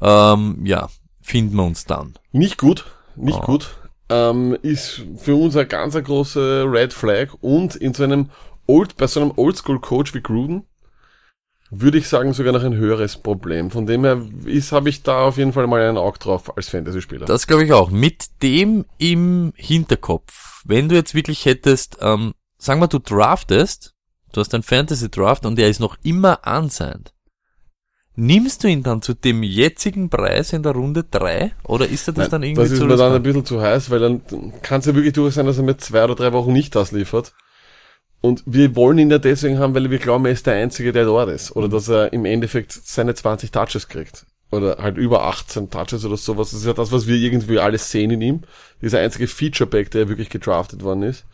[0.00, 0.88] Ähm, ja,
[1.22, 2.14] finden wir uns dann.
[2.32, 2.84] Nicht gut,
[3.16, 3.46] nicht Oh.
[3.46, 3.76] gut.
[4.10, 8.30] Ähm, ist für uns eine ganz eine große Red Flag und in so einem
[8.66, 10.66] Old, bei so einem Oldschool-Coach wie Gruden
[11.70, 13.70] würde ich sagen sogar noch ein höheres Problem.
[13.70, 16.68] Von dem her ist, habe ich da auf jeden Fall mal ein Auge drauf als
[16.68, 17.26] Fantasy-Spieler.
[17.26, 17.90] Das glaube ich auch.
[17.90, 23.93] Mit dem im Hinterkopf, wenn du jetzt wirklich hättest, ähm, sagen wir, du draftest,
[24.36, 27.12] du hast einen Fantasy-Draft und er ist noch immer unsigned.
[28.16, 32.14] Nimmst du ihn dann zu dem jetzigen Preis in der Runde 3 oder ist er
[32.14, 34.22] das Nein, dann irgendwie das ist zu mir dann ein bisschen zu heiß, weil dann
[34.62, 36.92] kann es ja wirklich durchaus sein, dass er mir zwei oder drei Wochen nicht das
[36.92, 37.32] liefert.
[38.20, 41.04] Und wir wollen ihn ja deswegen haben, weil wir glauben, er ist der Einzige, der
[41.04, 41.54] dort ist.
[41.56, 44.24] Oder dass er im Endeffekt seine 20 Touches kriegt.
[44.50, 46.52] Oder halt über 18 Touches oder sowas.
[46.52, 48.40] Das ist ja das, was wir irgendwie alles sehen in ihm.
[48.80, 51.26] Dieser einzige Featureback, der wirklich gedraftet worden ist.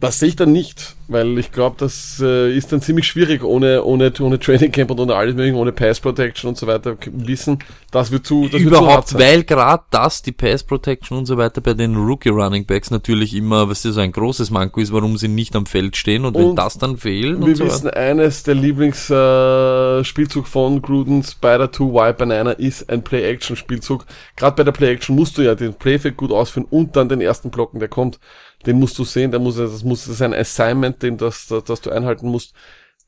[0.00, 3.84] Das sehe ich dann nicht, weil ich glaube, das äh, ist dann ziemlich schwierig ohne,
[3.84, 6.96] ohne, ohne Training Camp und ohne alles mögliche, ohne Pass Protection und so weiter.
[7.12, 7.58] Wissen,
[7.90, 11.36] das wird zu, das wird zu Überhaupt, weil gerade das, die Pass Protection und so
[11.36, 14.90] weiter bei den Rookie Running Backs natürlich immer, was ist so ein großes Manko ist,
[14.90, 17.66] warum sie nicht am Feld stehen und, wenn Und das dann fehlt Wir und so
[17.66, 17.98] wissen, weiter.
[17.98, 24.06] eines der Lieblingsspielzug äh, Spielzug von Gruden Spider 2 Wild Banana ist ein Play-Action-Spielzug.
[24.34, 27.50] Gerade bei der Play-Action musst du ja den Playfake gut ausführen und dann den ersten
[27.50, 28.18] Blocken, der kommt,
[28.66, 31.64] den musst du sehen, der muss, das muss das ist ein Assignment, den das, das,
[31.64, 32.54] das du einhalten musst.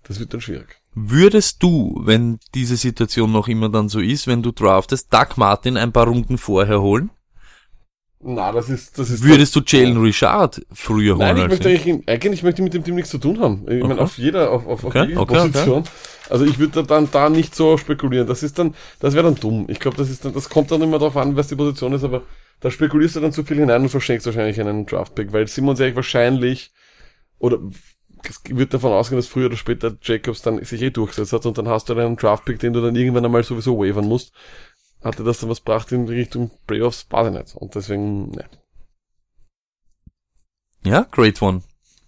[0.05, 0.77] Das wird dann schwierig.
[0.95, 5.77] Würdest du, wenn diese Situation noch immer dann so ist, wenn du draftest, Doug Martin
[5.77, 7.11] ein paar Runden vorher holen?
[8.25, 9.25] Na, das ist, das ist.
[9.25, 12.75] Würdest du Jalen Richard früher Nein, holen ich als möchte eigentlich, eigentlich möchte ich mit
[12.75, 13.67] dem Team nichts zu tun haben.
[13.69, 14.03] Ich meine, Okay.
[14.03, 15.51] auf jeder, auf, auf, auf Okay, jeder okay, okay.
[15.51, 15.85] Position.
[16.31, 18.29] Also ich würde dann da nicht so spekulieren.
[18.29, 19.67] Das ist dann, das wäre dann dumm.
[19.69, 22.05] Ich glaube, das ist dann, das kommt dann immer darauf an, was die Position ist,
[22.05, 22.23] aber
[22.63, 25.73] da spekulierst du dann zu viel hinein und verschenkst wahrscheinlich einen Draftpick, weil sind wir
[25.73, 26.73] uns ehrlich wahrscheinlich,
[27.39, 27.59] oder
[28.29, 31.59] es wird davon ausgehen, dass früher oder später Jacobs dann sich eh durchgesetzt hat und
[31.59, 34.33] dann hast du einen Draftpick, den du dann irgendwann einmal sowieso wavern musst.
[35.03, 37.09] Hatte das dann was gebracht in Richtung Playoffs?
[37.11, 37.57] Ich nicht.
[37.57, 38.45] Und deswegen, ne.
[40.85, 41.63] Ja, great one.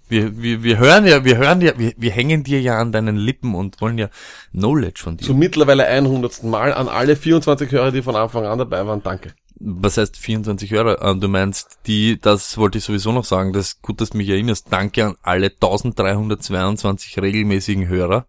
[0.09, 3.17] Wir, wir, wir hören ja, wir hören ja, wir, wir hängen dir ja an deinen
[3.17, 4.09] Lippen und wollen ja
[4.53, 5.25] Knowledge von dir.
[5.25, 6.45] Zum mittlerweile 100.
[6.45, 9.03] Mal an alle 24 Hörer, die von Anfang an dabei waren.
[9.03, 9.35] Danke.
[9.67, 11.03] Was heißt 24 Hörer?
[11.03, 14.19] Ähm, Du meinst die, das wollte ich sowieso noch sagen, das ist gut, dass du
[14.19, 14.67] mich erinnerst.
[14.71, 18.27] Danke an alle 1322 regelmäßigen Hörer.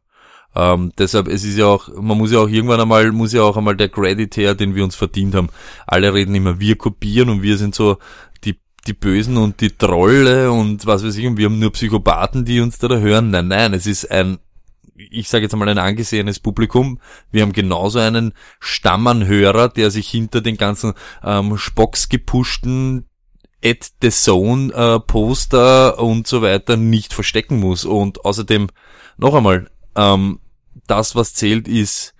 [0.55, 3.57] Ähm, deshalb, es ist ja auch, man muss ja auch irgendwann einmal, muss ja auch
[3.57, 5.49] einmal der Credit her, den wir uns verdient haben.
[5.85, 7.97] Alle reden immer, wir kopieren und wir sind so
[8.45, 8.57] die,
[8.87, 12.61] die Bösen und die Trolle und was weiß ich, und wir haben nur Psychopathen, die
[12.61, 13.31] uns da, da hören.
[13.31, 14.39] Nein, nein, es ist ein,
[14.95, 16.99] ich sage jetzt einmal ein angesehenes Publikum.
[17.31, 20.93] Wir haben genauso einen Stammanhörer, der sich hinter den ganzen
[21.23, 23.05] ähm, Spocks gepushten
[23.63, 27.83] at the Zone äh, Poster und so weiter nicht verstecken muss.
[27.83, 28.67] Und außerdem,
[29.17, 30.39] noch einmal, ähm,
[30.87, 32.13] das, was zählt, ist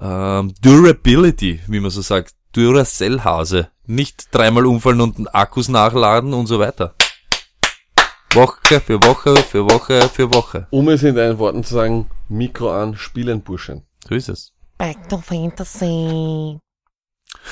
[0.00, 2.34] ähm, Durability, wie man so sagt.
[2.52, 3.68] Duracell-Hase.
[3.86, 6.94] Nicht dreimal umfallen und Akkus nachladen und so weiter.
[8.34, 10.66] Woche für Woche für Woche für Woche.
[10.70, 13.86] Um es in deinen Worten zu sagen, Mikro an, spielen Burschen.
[14.06, 14.52] So ist es.
[14.76, 16.58] Back to Fantasy.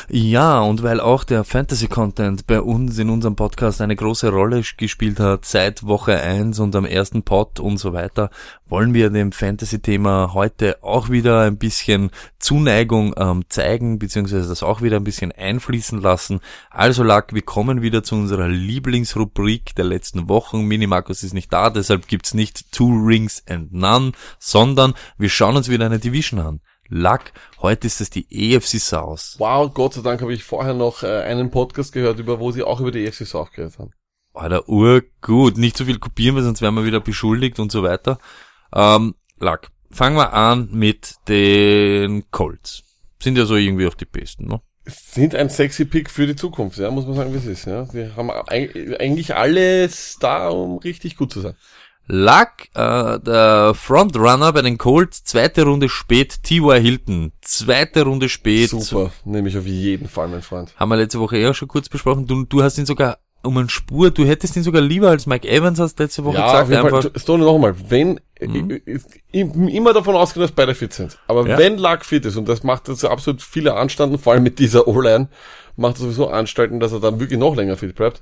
[0.08, 5.18] Ja, und weil auch der Fantasy-Content bei uns in unserem Podcast eine große Rolle gespielt
[5.18, 8.30] hat, seit Woche eins und am ersten Pod und so weiter,
[8.68, 14.80] wollen wir dem Fantasy-Thema heute auch wieder ein bisschen Zuneigung ähm, zeigen, beziehungsweise das auch
[14.80, 16.40] wieder ein bisschen einfließen lassen.
[16.70, 20.62] Also Lack, wir kommen wieder zu unserer Lieblingsrubrik der letzten Wochen.
[20.62, 25.68] Minimarkus ist nicht da, deshalb gibt's nicht Two Rings and None, sondern wir schauen uns
[25.68, 26.60] wieder eine Division an.
[26.88, 29.36] Lack, heute ist es die EFC South.
[29.38, 32.62] Wow, Gott sei Dank habe ich vorher noch äh, einen Podcast gehört, über wo sie
[32.62, 33.90] auch über die EFC South geredet haben.
[34.34, 35.56] Alter, urgut.
[35.56, 38.18] Nicht zu viel kopieren, weil sonst werden wir wieder beschuldigt und so weiter.
[38.74, 42.82] Ähm, Lack, fangen wir an mit den Colts.
[43.22, 44.60] Sind ja so irgendwie auch die besten, ne?
[44.88, 47.86] Sind ein sexy Pick für die Zukunft, ja, muss man sagen, wie es ist, ja.
[47.86, 51.56] Die haben eig- eigentlich alles da, um richtig gut zu sein.
[52.08, 56.80] Luck, äh, der Frontrunner bei den Colts, zweite Runde spät, T.Y.
[56.80, 58.70] Hilton, zweite Runde spät.
[58.70, 60.72] Super, nehme ich auf jeden Fall, mein Freund.
[60.76, 62.26] Haben wir letzte Woche eh auch schon kurz besprochen.
[62.26, 65.48] Du, du hast ihn sogar um eine Spur, du hättest ihn sogar lieber als Mike
[65.48, 66.70] Evans, hast letzte Woche Ja, auf gesagt.
[66.70, 67.20] jeden Einfach, Fall.
[67.20, 69.02] Stone noch einmal, wenn, ich, ich,
[69.32, 71.18] ich, immer davon ausgehen, dass beide fit sind.
[71.28, 71.58] Aber Ja.
[71.58, 74.88] wenn Luck fit ist, und das macht jetzt absolut viele Anstanden, vor allem mit dieser
[74.88, 75.28] O-Line,
[75.76, 78.20] macht er sowieso Anstalten, dass er dann wirklich noch länger fit bleibt,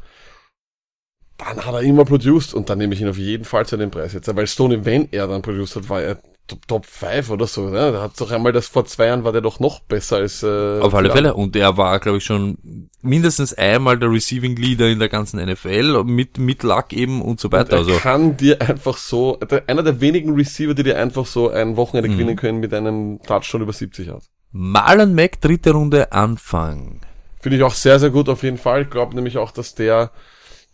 [1.39, 3.91] dann hat er immer produced und dann nehme ich ihn auf jeden Fall zu dem
[3.91, 4.35] Preis jetzt.
[4.35, 7.71] Weil Stoney, wenn er dann produced hat, war er Top- Top 5 oder so.
[7.71, 7.91] Ne?
[7.93, 10.79] Da hat doch einmal das vor zwei Jahren war der doch noch besser als äh,
[10.81, 11.33] auf alle Fälle.
[11.35, 16.05] Und er war, glaube ich, schon mindestens einmal der Receiving Leader in der ganzen NFL,
[16.05, 17.73] mit, mit Luck eben und so weiter.
[17.73, 21.49] Er Also, kann dir einfach so, der, einer der wenigen Receiver, die dir einfach so
[21.49, 22.13] ein Wochenende Mhm.
[22.13, 24.25] gewinnen können mit einem Touchdown über 70 hat.
[24.53, 27.01] Marlon Mack, dritte Runde, Anfang.
[27.41, 28.83] Finde ich auch sehr, sehr gut auf jeden Fall.
[28.83, 30.11] Ich glaube nämlich auch, dass der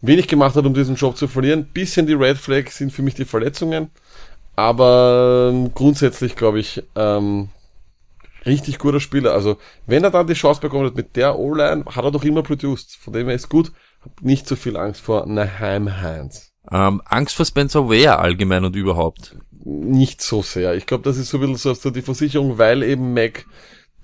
[0.01, 1.67] wenig gemacht hat, um diesen Job zu verlieren.
[1.73, 3.91] Bisschen die Red Flag sind für mich die Verletzungen.
[4.57, 7.49] Aber ähm, grundsätzlich glaube ich, ähm,
[8.47, 9.33] richtig guter Spieler.
[9.33, 12.43] Also, wenn er dann die Chance bekommen hat mit der O-Line, hat er doch immer
[12.43, 12.97] produced.
[12.97, 13.73] Von dem her ist gut.
[14.03, 16.51] Hab nicht so viel Angst vor Naheim Hands.
[16.71, 19.37] Ähm, Angst vor Spencer Ware allgemein und überhaupt.
[19.65, 20.75] Nicht so sehr.
[20.75, 23.47] Ich glaube, das ist so ein bisschen so, so die Versicherung, weil eben Mac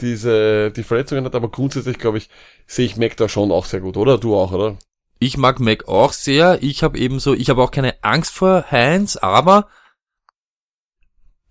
[0.00, 2.28] diese, die Verletzungen hat, aber grundsätzlich glaube ich,
[2.66, 4.18] sehe ich Mac da schon auch sehr gut, oder?
[4.18, 4.76] Du auch, oder?
[5.18, 6.62] Ich mag Mac auch sehr.
[6.62, 9.68] Ich habe ebenso, ich habe auch keine Angst vor Heinz, aber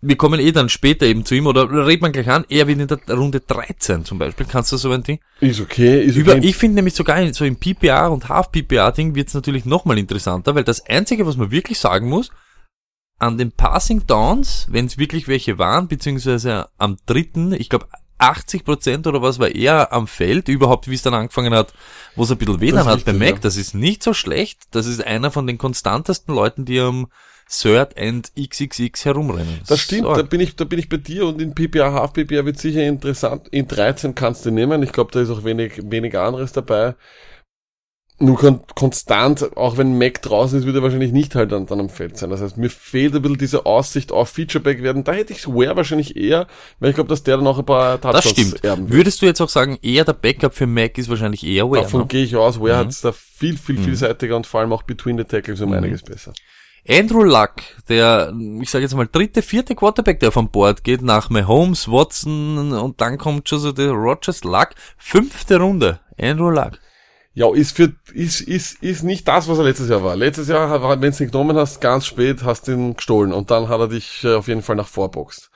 [0.07, 2.80] wir kommen eh dann später eben zu ihm oder redet man gleich an, er wird
[2.80, 4.45] in der Runde 13 zum Beispiel.
[4.45, 5.20] Kannst du so ein Ding?
[5.39, 6.47] Ist okay, ist Über, okay.
[6.47, 10.63] ich finde nämlich sogar in, so im PPR und Half-PPR-Ding wird's natürlich nochmal interessanter, weil
[10.63, 12.30] das Einzige, was man wirklich sagen muss,
[13.18, 17.88] an den Passing Downs, wenn es wirklich welche waren, beziehungsweise am dritten, ich glaube
[18.32, 21.73] 80% oder was war er am Feld, überhaupt wie es dann angefangen hat,
[22.15, 23.39] wo es ein bisschen weh Das dann ist hat bei Mac, ja.
[23.41, 27.07] das ist nicht so schlecht, das ist einer von den konstantesten Leuten, die am
[27.47, 29.61] Third and XXX herumrennen.
[29.67, 30.15] Das stimmt, So.
[30.15, 32.84] da bin ich, da bin ich bei dir und in PPA, Half PPA wird sicher
[32.84, 33.47] interessant.
[33.49, 34.82] In 13 kannst du nehmen.
[34.82, 36.95] Ich glaube, da ist auch wenig, wenig anderes dabei.
[38.18, 41.82] Nur kon konstant, auch wenn Mac draußen ist, wird er wahrscheinlich nicht halt dann, dann
[41.82, 42.30] am Feld sein.
[42.30, 45.03] Das heißt, mir fehlt ein bisschen diese Aussicht auf Featureback werden.
[45.03, 46.47] Da hätte ich Ware wahrscheinlich eher,
[46.80, 48.63] weil ich glaube, dass der dann auch ein paar Das Touchdowns stimmt.
[48.63, 48.93] erben wird.
[48.93, 52.01] Würdest du jetzt auch sagen, eher der Backup für Mac ist wahrscheinlich eher Ware, Davon
[52.01, 52.07] ne?
[52.07, 52.57] gehe ich aus.
[52.61, 52.88] Ware Mhm.
[52.88, 56.32] hat da viel, viel, vielseitiger und vor allem auch between the tackles um einiges besser.
[56.88, 57.55] Andrew Luck,
[57.89, 62.72] der, ich sage jetzt mal, dritte, vierte Quarterback, der vom Board geht, nach Mahomes, Watson
[62.72, 66.80] und dann kommt schon so der Rogers Luck, fünfte Runde, Andrew Luck.
[67.36, 70.16] Ja, ist für, ist, ist, ist nicht das, was er letztes Jahr war.
[70.16, 73.68] Letztes Jahr, wenn du ihn genommen hast, ganz spät, hast du ihn gestohlen und dann
[73.68, 75.52] hat er dich äh, auf jeden Fall nach vorboxt.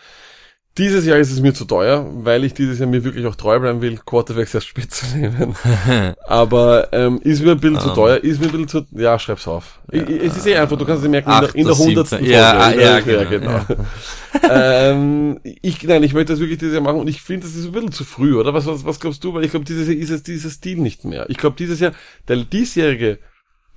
[0.80, 3.60] Dieses Jahr ist es mir zu teuer, weil ich dieses Jahr mir wirklich auch treu
[3.60, 5.56] bleiben will, Quarterbacks erst spät zu nehmen.
[6.26, 9.48] Aber ähm, ist mir ein bisschen zu teuer, ist mir ein bisschen zu, ja, schreib's
[9.48, 9.80] auf.
[9.94, 12.20] I- I- Es ist eh einfach, du kannst es merken, in der, in der hundertsten
[12.20, 12.34] siebter.
[12.34, 12.82] Ja, Folge.
[12.82, 13.66] ja, ja, genau, genau.
[14.50, 17.66] ähm, ich, nein, ich möchte das wirklich dieses Jahr machen und ich finde, das ist
[17.66, 18.54] ein bisschen zu früh, oder?
[18.54, 19.34] Was, was, was glaubst du?
[19.34, 21.30] Weil ich glaube, dieses Jahr ist es dieser Stil nicht mehr.
[21.30, 21.92] Ich glaube, dieses Jahr,
[22.28, 23.20] der diesjährige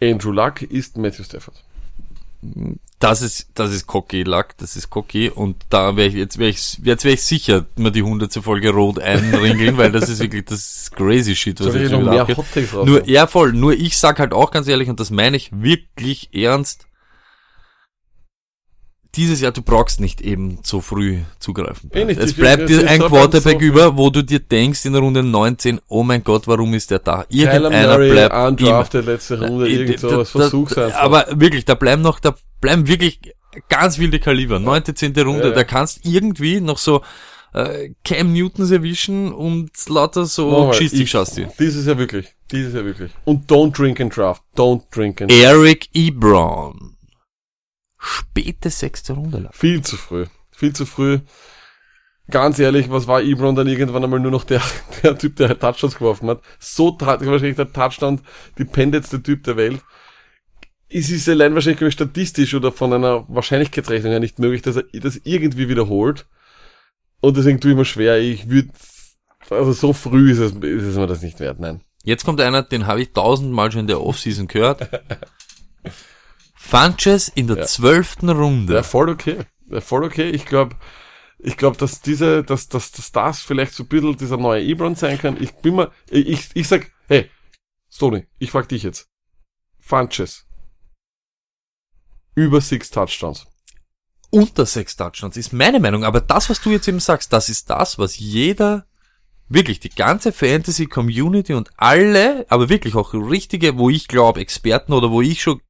[0.01, 1.57] Andrew Luck ist Matthew Stafford.
[2.99, 5.29] Das ist, das ist cocky Luck, das ist cocky.
[5.29, 8.71] Und da wäre ich, jetzt wäre ich, jetzt wäre ich sicher, mir die hundertste Folge
[8.71, 12.27] rot einringeln, weil das ist wirklich das crazy shit, was Soll ich jetzt noch mehr?
[12.85, 16.33] Nur, ja voll, nur ich sag halt auch ganz ehrlich, und das meine ich wirklich
[16.33, 16.87] ernst,
[19.15, 21.91] dieses Jahr, du brauchst nicht eben so früh zugreifen.
[21.93, 25.03] Eh nicht, es bleibt dir ein Quarterback so- über, wo du dir denkst in der
[25.03, 27.25] Runde 19, oh mein Gott, warum ist der da?
[27.29, 28.47] Irgendeiner Murray, bleibt immer.
[28.49, 30.99] undrafted letzte Runde, Äh, irgend da- sowas, da- versuch's einfach.
[31.01, 33.21] Aber wirklich, da bleiben noch, da bleiben wirklich
[33.69, 34.59] ganz wilde Kaliber.
[34.59, 35.55] Neunte, zehnte Runde, Ja, ja.
[35.55, 37.03] da kannst irgendwie noch so
[37.55, 41.53] äh, Cam Newtons erwischen und lauter so Nochmal, Geschichte ich- schaust du.
[41.61, 42.29] Dieses Jahr wirklich.
[42.51, 43.11] Dieses Jahr wirklich.
[43.27, 44.41] Und don't drink and draft.
[44.57, 46.92] Don't drink and Eric Ebron.
[48.05, 49.49] Späte sechste Runde.
[49.53, 50.27] Viel zu früh.
[50.51, 51.21] Viel zu früh.
[52.31, 54.61] Ganz ehrlich, was war Ebron dann irgendwann einmal nur noch der,
[55.03, 56.43] der Typ, der Touchdowns geworfen hat?
[56.59, 58.21] So tat, wahrscheinlich der Touchdown,
[58.59, 59.81] die pendetste Typ der Welt.
[60.89, 64.85] Es ist allein wahrscheinlich ich, statistisch oder von einer Wahrscheinlichkeitsrechnung her nicht möglich, dass er
[65.01, 66.27] das irgendwie wiederholt.
[67.21, 68.71] Und deswegen tue ich mir schwer, ich würde,
[69.49, 71.83] also so früh ist es, ist es mir das nicht wert, nein.
[72.03, 74.89] Jetzt kommt einer, den habe ich tausendmal schon in der Offseason gehört.
[76.63, 77.65] Funches in der Ja.
[77.65, 78.75] zwölften Runde.
[78.75, 79.41] Ja, voll okay.
[79.69, 80.31] Ja, voll okay.
[80.31, 80.77] Ich glaube,
[81.39, 84.95] ich glaube, dass diese, dass, dass, dass das vielleicht so ein bisschen dieser neue Ebron
[84.95, 85.43] sein kann.
[85.43, 87.29] Ich bin mal, ich, ich sag, hey,
[87.91, 89.09] Stoney, ich frag dich jetzt.
[89.81, 90.47] Funches.
[92.35, 93.47] Über six Touchdowns.
[94.31, 96.05] unter sechs Touchdowns, ist meine Meinung.
[96.05, 98.87] Aber das, was du jetzt eben sagst, das ist das, was jeder,
[99.49, 105.11] wirklich die ganze Fantasy-Community und alle, aber wirklich auch richtige, wo ich glaube, Experten oder
[105.11, 105.61] wo ich schon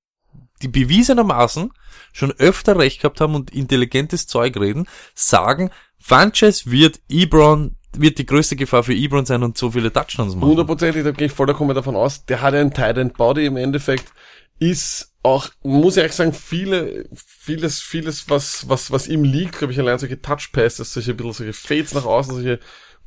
[0.62, 1.70] die bewiesenermaßen
[2.12, 8.26] schon öfter recht gehabt haben und intelligentes Zeug reden, sagen, Funches wird Ebron, wird die
[8.26, 10.48] größte Gefahr für Ebron sein und so viele Touchdowns machen.
[10.48, 12.24] Hundertprozentig, da gehe ich vollkommen davon aus.
[12.26, 14.12] Der hat einen Tight End Body im Endeffekt,
[14.58, 19.72] ist auch, muss ich eigentlich sagen, viele, vieles, vieles, was, was, was ihm liegt, glaube
[19.72, 22.58] ich, allein solche Touch Passes, solche, bisschen solche Fades nach außen, solche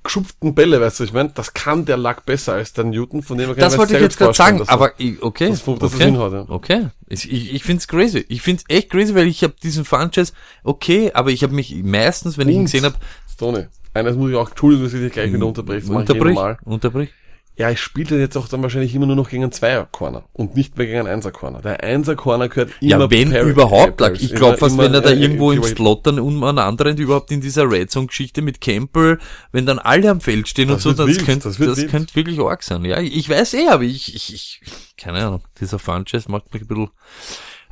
[0.05, 3.37] geschupften Bälle, weißt du, ich meine, das kann der Lack besser als der Newton, von
[3.37, 6.05] dem er Das wollte ich jetzt gerade sagen, aber ich- okay, dass- dass das okay,
[6.05, 6.45] hinhaut, ja.
[6.47, 6.87] okay.
[7.09, 8.25] Ich, ich, ich find's crazy.
[8.29, 10.31] Ich find's echt crazy, weil ich habe diesen Funches,
[10.63, 12.95] okay, aber ich habe mich meistens, wenn ich ihn Und- gesehen habe,
[13.31, 15.97] Stone, eines muss ich auch, Entschuldigung, dass ich dich gleich wieder unterbreche, das ich eh
[15.97, 17.09] unterbrich, unterbrich.
[17.57, 20.77] Ja, ich spiele jetzt auch dann wahrscheinlich immer nur noch gegen einen Zweier-Corner und nicht
[20.77, 21.61] mehr gegen einen Einser-Corner.
[21.61, 24.17] Der Einser-Corner gehört immer Ja, wenn Perry- überhaupt, Perry-.
[24.19, 26.59] Ich glaube fast, immer- wenn er da äh, irgendwo im äh, Slot dann um einen
[26.59, 29.19] anderen überhaupt in dieser Red Zone Geschichte mit Campbell,
[29.53, 32.13] wenn dann alle am Feld stehen und Das so, wird das könnte, das das könnte
[32.15, 32.83] wirklich arg sein.
[32.83, 34.61] Ja, ich weiß eh, aber ich, ich, ich,
[34.97, 36.89] keine Ahnung, dieser Funches macht mich ein bisschen,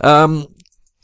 [0.01, 0.47] ähm,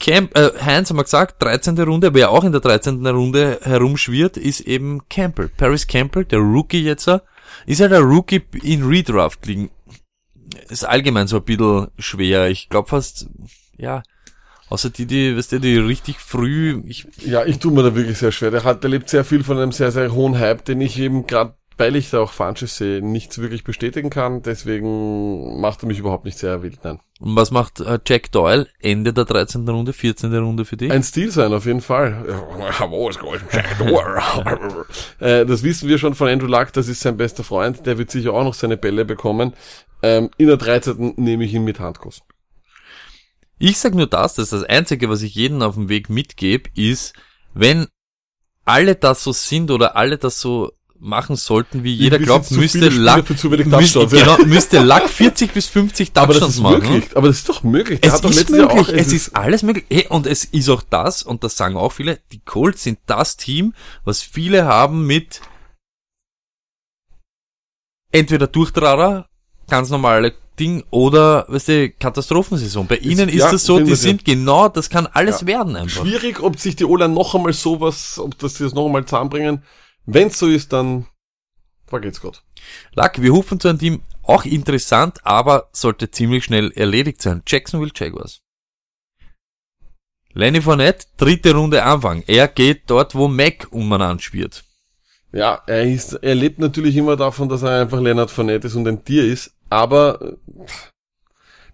[0.01, 1.77] Camp, äh, Heinz haben wir gesagt, 13.
[1.82, 3.05] Runde, wer auch in der 13.
[3.05, 5.49] Runde herumschwirrt, ist eben Campbell.
[5.49, 7.19] Paris Campbell, der Rookie jetzt, äh,
[7.66, 9.70] ist ja der Rookie in Redraft liegen.
[10.70, 12.50] Ist allgemein so ein bisschen schwer.
[12.50, 13.28] Ich glaube fast,
[13.78, 14.04] ja,
[14.70, 18.18] außer die, die, weißt du, die richtig früh, ich, Ja, ich tue mir da wirklich
[18.18, 18.52] sehr schwer.
[18.52, 21.28] Der hat, der lebt sehr viel von einem sehr, sehr hohen Hype, den ich eben
[21.28, 24.41] gerade, weil ich da auch Funches nichts wirklich bestätigen kann.
[24.43, 26.99] Deswegen macht er mich überhaupt nicht sehr wild, nein.
[27.19, 28.67] und was macht äh, Jack Doyle?
[28.80, 29.67] Ende der 13.
[29.67, 30.36] Runde, 14.
[30.36, 30.91] Runde für dich?
[30.91, 32.25] Ein Stil sein, auf jeden Fall.
[33.51, 34.86] Jack Doyle?
[35.19, 37.86] äh, das wissen wir schon von Andrew Luck, das ist sein bester Freund.
[37.86, 39.53] Der wird sicher auch noch seine Bälle bekommen.
[40.03, 41.13] Ähm, in der 13.
[41.15, 42.21] nehme ich ihn mit Handkuss.
[43.57, 47.13] Ich sag nur das, dass das Einzige, was ich jedem auf dem Weg mitgebe, ist,
[47.53, 47.88] wenn
[48.65, 50.71] alle das so sind oder alle das so
[51.02, 53.47] machen sollten, wie jeder glaubt, müsste Lack, müsste,
[54.18, 54.36] ja.
[54.36, 56.91] genau, müsste Lack 40 bis 50 Aber das Touchdowns ist machen.
[56.93, 57.18] möglich.
[57.18, 58.00] Aber das ist doch möglich.
[58.02, 59.86] Es ist möglich, auch- es ist alles möglich.
[59.89, 63.38] Hey, und es ist auch das, und das sagen auch viele, die Colts sind das
[63.38, 63.74] Team,
[64.04, 65.41] was viele haben mit
[68.12, 69.28] entweder Durchtrarer,
[69.68, 72.88] ganz normale Ding, oder, weißt du, Katastrophensaison.
[72.88, 75.47] Bei ihnen ist ja, das so, die sind genau, das kann alles Ja.
[75.47, 76.02] werden einfach.
[76.02, 79.64] Schwierig, ob sich die O-Line noch einmal sowas, ob das sie das noch einmal zusammenbringen.
[80.12, 81.05] Wenn's so ist, dann
[81.86, 82.43] vergeht's Gott.
[82.93, 87.43] Lack, wir hufen zu einem Team, auch interessant, aber sollte ziemlich schnell erledigt sein.
[87.45, 88.41] Jacksonville Jaguars.
[90.34, 92.24] Lenny Fournette, dritte Runde Anfang.
[92.26, 94.64] Er geht dort, wo Mac umeinander spielt.
[95.32, 98.88] Ja, er ist, er lebt natürlich immer davon, dass er einfach Leonard Fournette ist und
[98.88, 100.36] ein Tier ist, aber äh,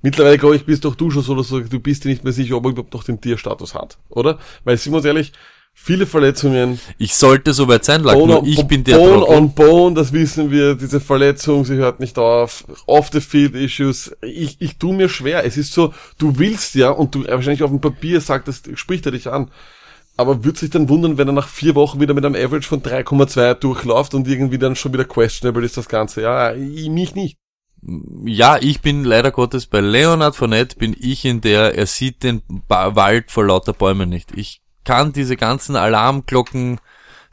[0.02, 2.34] mittlerweile glaube ich, bist doch du schon so, dass du, du bist dir nicht mehr
[2.34, 4.40] sicher, ob er überhaupt noch den Tierstatus hat, oder?
[4.66, 5.32] Weil, sind wir uns ehrlich,
[5.78, 9.36] viele Verletzungen, Ich sollte soweit sein, Lack, Bone, on- ich bin der Bone Trottel.
[9.36, 14.16] on Bone, das wissen wir, diese Verletzung, sie hört nicht auf, off the field issues,
[14.24, 17.70] ich, ich tu mir schwer, es ist so, du willst ja, und du wahrscheinlich auf
[17.70, 19.52] dem Papier sagt, das spricht er dich an,
[20.18, 22.82] aber wird sich dann wundern, wenn er nach vier Wochen wieder mit einem Average von
[22.82, 27.38] 3,2 durchläuft und irgendwie dann schon wieder questionable ist das Ganze, ja, ich, mich nicht.
[28.26, 32.42] Ja, ich bin leider Gottes bei Leonard Fournette bin ich in der, er sieht den
[32.68, 34.30] ba Wald vor lauter Bäumen nicht.
[34.36, 36.80] Ich kann diese ganzen Alarmglocken,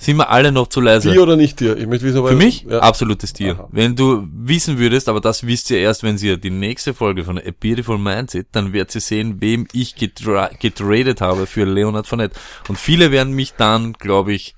[0.03, 1.13] sind wir alle noch zu leise.
[1.13, 1.77] Tier oder nicht Tier?
[1.77, 2.81] Ich möchte wissen, Für mich ja.
[2.81, 3.53] absolutes Tier.
[3.53, 3.69] Aha.
[3.71, 7.39] Wenn du wissen würdest, aber das wisst ihr erst, wenn ihr die nächste Folge von
[7.39, 12.09] A Beautiful Mind seht, dann werdet ihr sehen, wem ich getra getradet habe für Leonard
[12.09, 12.35] Fournette.
[12.69, 14.57] Und viele werden mich dann, glaube ich,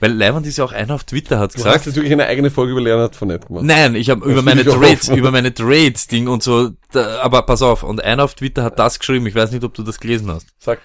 [0.00, 2.26] weil Leiband ist ja auch einer auf Twitter hat Du hast gesagt, jetzt wirklich eine
[2.26, 3.64] eigene Folge über Leonard Fournette gemacht.
[3.64, 7.62] Nein, ich habe über meine Trades, über meine Trades Ding und so, da, aber pass
[7.62, 10.32] auf, und einer auf Twitter hat das geschrieben, ich weiß nicht, ob du das gelesen
[10.32, 10.48] hast.
[10.58, 10.80] Sag.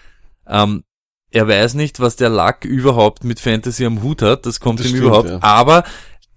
[0.48, 0.84] Ähm,
[1.36, 4.88] er weiß nicht, was der Lack überhaupt mit Fantasy am Hut hat, das kommt Das
[4.88, 5.40] ihm stimmt, überhaupt, ja.
[5.42, 5.84] aber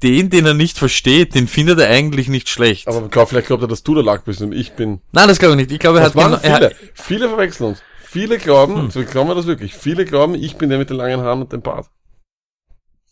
[0.03, 2.89] den, den er nicht versteht, den findet er eigentlich nicht schlecht.
[2.89, 5.01] Aber glaub, vielleicht glaubt er, dass du der Lack bist und ich bin.
[5.13, 5.73] Nein, das glaube ich nicht.
[5.73, 6.53] Ich glaube, er hat genau, er viele.
[6.53, 7.83] hat, Viele verwechseln uns.
[8.05, 9.75] Viele glauben, so glauben wir das wirklich.
[9.75, 11.87] Viele glauben, ich bin der mit den langen Haaren und dem Bart.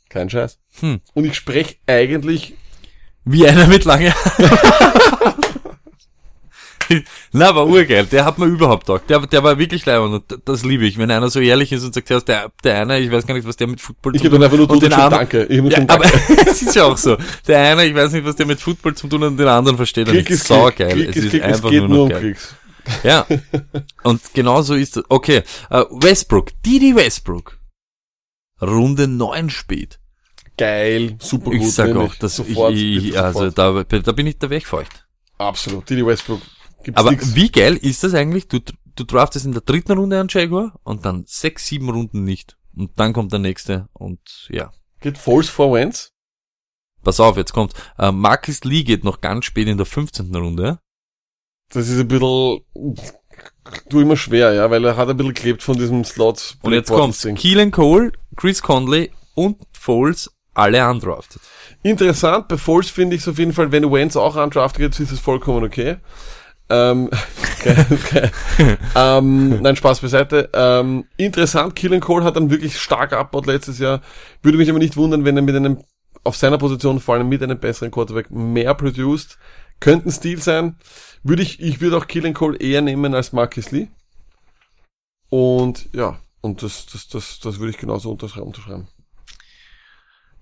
[0.09, 0.59] Kein Scheiß.
[0.80, 1.01] Hm.
[1.14, 2.55] Und ich spreche eigentlich
[3.24, 4.14] wie einer mit lange
[7.32, 8.07] Na, aber urgeil.
[8.07, 9.09] Der hat mir überhaupt taugt.
[9.11, 10.99] Der, der war wirklich leibend und das liebe ich.
[10.99, 13.47] Wenn einer so ehrlich ist und sagt, ja, der, der eine, ich weiß gar nicht,
[13.47, 15.45] was der mit Football Ich zu hab dann einfach nur und tut den anderen- Danke.
[15.45, 16.05] Ich nur Ja, aber
[16.47, 17.16] es ist ja auch so.
[17.47, 19.76] Der eine, ich weiß nicht, was der mit Football zu tun hat und den anderen
[19.76, 20.30] versteht er nicht.
[20.30, 20.76] ist Sau Krieg.
[20.78, 20.93] geil.
[20.93, 21.34] Krieg Es ist.
[21.34, 22.20] Es einfach geht nur nur noch um geil.
[22.20, 22.55] Kriegs.
[23.03, 23.26] Ja.
[24.05, 25.05] Und genau so ist es.
[25.09, 25.43] Okay.
[25.70, 26.51] Äh, Westbrook.
[26.64, 27.59] Didi Westbrook.
[28.62, 29.99] Runde 9 spät.
[30.57, 31.16] Geil.
[31.18, 31.61] Super gut.
[31.61, 33.93] Ich sag auch, dass sofort, ich, ich also sofort.
[33.93, 35.05] da, da bin ich da wegfeucht.
[35.37, 35.91] Absolut.
[35.91, 36.41] Didi Westbrook.
[36.87, 37.34] Gibt's Aber nix.
[37.34, 38.47] wie geil ist das eigentlich?
[38.47, 38.61] Du,
[38.95, 42.57] du draftest in der dritten Runde an Jaguar und dann sechs, sieben Runden nicht.
[42.76, 44.20] Und dann kommt der nächste und
[44.51, 44.70] ja.
[45.01, 46.12] Geht False for Wentz?
[47.03, 47.72] Pass auf, jetzt kommt.
[47.99, 50.32] Äh, Marcus Lee geht noch ganz spät in der 15.
[50.32, 50.78] Runde.
[51.70, 52.61] Das ist ein bisschen,
[53.89, 56.57] du immer schwer, ja, weil er hat ein bisschen klebt von diesem Slot.
[56.62, 57.22] Und jetzt kommt's.
[57.22, 57.34] Ding.
[57.34, 61.43] Keelan Cole, Chris Conley und Foles alle undrafted.
[61.82, 65.11] Interessant, bei Foles finde ich es auf jeden Fall, wenn Wentz auch undrafted geht, ist
[65.11, 65.97] es vollkommen okay.
[66.69, 67.11] Ähm,
[67.64, 68.33] geil, geil.
[68.95, 70.51] ähm, nein, Spaß beiseite.
[70.53, 74.03] Ähm, interessant, Killen Cole hat dann wirklich stark abbaut letztes Jahr.
[74.43, 75.83] Würde mich aber nicht wundern, wenn er mit einem,
[76.25, 79.39] auf seiner Position, vor allem mit einem besseren Quarterback, mehr produced.
[79.79, 80.77] Könnte ein Stil sein.
[81.23, 83.89] Würde ich, ich würde auch Killen Cole eher nehmen als Marcus Lee.
[85.29, 88.89] Und, ja, und das, das, das, das würde ich genauso unterschreiben.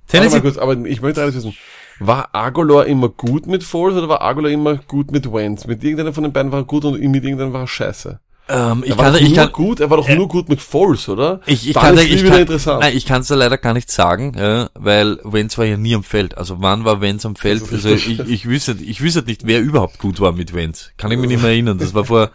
[0.08, 1.54] Tennessee, mal kurz, aber ich möchte alles wissen.
[2.00, 5.66] War Agolor immer gut mit Foles oder war Agolor immer gut mit Wentz?
[5.66, 8.18] Mit irgendeiner von den beiden war er gut und mit irgendeinem war er scheiße.
[8.48, 10.48] ähm, ich Er war kann, doch ich nur kann, gut, er war doch nur gut
[10.48, 11.40] mit Foles, oder?
[11.46, 12.80] Ich, ich Dann kann, ich, kann, interessant.
[12.80, 16.02] Nein, ich kann es leider gar nicht sagen, ja, weil Wenz war ja nie am
[16.02, 16.36] Feld.
[16.36, 17.62] Also wann war Wenz am Feld?
[17.72, 20.90] Also ich, ich wüsste, ich wüsste nicht, wer überhaupt gut war mit Wenz.
[20.96, 21.78] Kann ich mich nicht mehr erinnern.
[21.78, 22.30] Das war vor,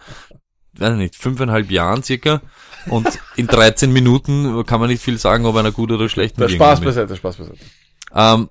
[0.78, 2.40] weiß nicht, fünfeinhalb Jahren circa.
[2.86, 6.48] Und in 13 Minuten kann man nicht viel sagen, ob einer gut oder schlecht Der
[6.48, 7.58] Spaß beiseite, Spaß beiseite.
[8.14, 8.48] ähm,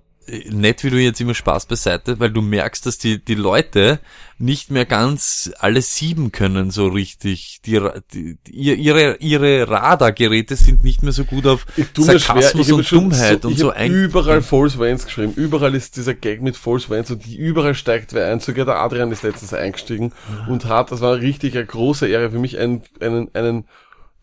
[0.49, 3.99] nett, wie du jetzt immer Spaß beiseite, weil du merkst, dass die, die Leute
[4.37, 7.59] nicht mehr ganz alle sieben können so richtig.
[7.65, 7.81] Die,
[8.13, 13.41] die, ihre, ihre Radargeräte sind nicht mehr so gut auf schwer, Sarkasmus habe und Dummheit
[13.41, 13.91] so, und so ein.
[13.91, 15.33] überall False Wentz geschrieben.
[15.35, 18.39] Überall ist dieser Gag mit False Wentz und die überall steigt wer ein.
[18.39, 20.13] Sogar der Adrian ist letztens eingestiegen
[20.47, 23.65] und hat, das war richtig eine große Ehre für mich, einen, einen, einen,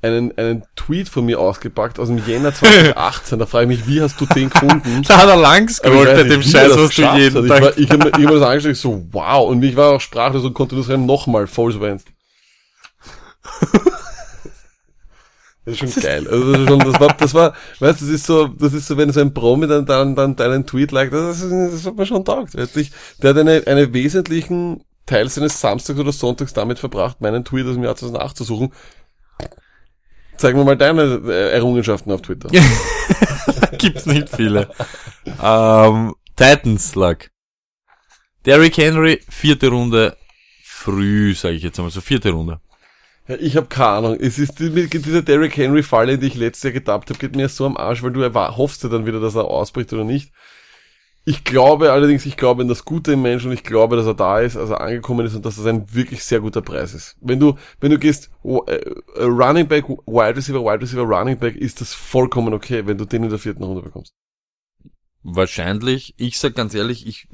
[0.03, 3.39] einen, einen Tweet von mir ausgepackt aus dem Jänner 2018.
[3.39, 5.03] da frage ich mich, wie hast du den gefunden?
[5.09, 7.51] Da hat er lang Aber ich scrollt weiß bei dem Scheiß, das was du jeden
[7.51, 7.61] hat.
[7.61, 7.77] Tag.
[7.79, 9.49] Ich, war, ich habe mir, ich hab mir das angeschaut, ich so, wow.
[9.49, 12.05] Und ich war auch sprachlos und konnte nur schreiben, nochmal, False Wentz.
[15.67, 16.29] Das ist schon geil.
[16.29, 18.87] Also das, ist schon, das war, das war, weißt, du, das ist so, das ist
[18.87, 21.97] so, wenn so ein Promi dann, dann, dann deinen Tweet liked, das, ist, das hat
[21.97, 22.53] mir schon taugt.
[22.53, 27.67] Sich, der hat eine, eine wesentlichen Teil seines Samstags oder Sonntags damit verbracht, meinen Tweet
[27.67, 28.73] aus dem Jahr 2008 zu suchen.
[30.37, 32.49] Zeig mir mal deine äh, Errungenschaften auf Twitter.
[33.78, 34.68] Gibt's nicht viele.
[35.43, 37.30] ähm, Titans Luck.
[38.45, 40.16] Derrick Henry, vierte Runde,
[40.62, 42.61] früh, sage ich jetzt einmal so, vierte Runde.
[43.28, 44.16] Ja, ich habe keine Ahnung.
[44.20, 47.34] Es ist die, mit dieser Derrick Henry Falle, die ich letztes Jahr getappt habe, geht
[47.34, 48.22] mir so am Arsch, weil du
[48.57, 50.32] hoffst ja dann wieder, dass er ausbricht oder nicht.
[51.29, 54.14] Ich glaube allerdings, ich glaube in das Gute im Menschen und ich glaube, dass er
[54.14, 57.16] da ist, also angekommen ist und dass das ein wirklich sehr guter Preis ist.
[57.20, 61.57] Wenn du, wenn du gehst, äh, äh, Running Back, Wide Receiver, Wide Receiver, Running Back,
[61.57, 64.14] ist das vollkommen okay, wenn du den in der vierten Runde bekommst.
[65.24, 67.27] Wahrscheinlich, ich sag ganz ehrlich, ich,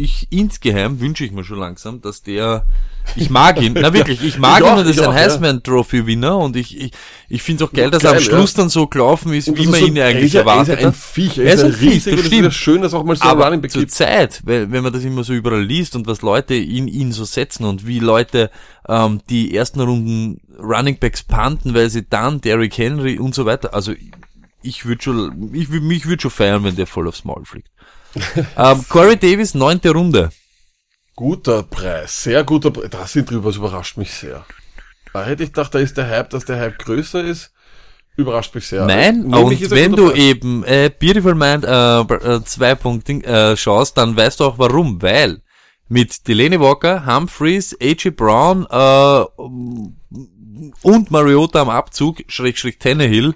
[0.00, 2.64] ich insgeheim wünsche ich mir schon langsam, dass der,
[3.16, 5.12] ich mag ihn, na wirklich, ich mag Ich ihn auch, und er ist ein.
[5.14, 6.92] Heisman Trophy Winner und ich, ich,
[7.28, 8.58] ich finde es auch geil, dass er Geil, am Schluss ja.
[8.58, 10.78] dann so gelaufen ist, Und wie das man ist ihn so- eigentlich er erwartet Er
[10.80, 10.92] ist ein.
[10.94, 12.30] Viech, er, Er ist ein ein Viech, das stimmt.
[12.30, 13.86] wieder schön, dass auch mal so ein Aber Running Back zur.
[13.88, 17.24] Zeit, weil, wenn man das immer so überall liest und was Leute in ihn so
[17.24, 18.50] setzen und wie Leute
[18.88, 23.74] ähm, die ersten Runden Running Backs panten, weil sie dann Derrick Henry und so weiter,
[23.74, 23.92] also
[24.62, 27.68] ich würde schon, ich würd, mich würde schon feiern, wenn der voll aufs Maul fliegt.
[28.56, 30.30] Ähm, Corey Davis, neunte Runde.
[31.16, 32.90] Guter Preis, sehr guter Preis.
[32.90, 34.44] Das sind drüber, das überrascht mich sehr.
[35.12, 37.52] Da hätte ich gedacht, da ist der Hype, dass der Hype größer ist.
[38.16, 38.86] Überrascht mich sehr.
[38.86, 40.18] Nein, und wenn du Preis.
[40.18, 45.00] eben äh, Beautiful Mind äh, äh, zwei Punkte äh, schaust, dann weißt du auch warum,
[45.02, 45.42] weil
[45.88, 48.14] mit Delaney Walker, Humphreys, A.J.
[48.14, 49.24] Brown äh,
[50.82, 53.34] und Mariota am Abzug, Schrägstrich Tannehill,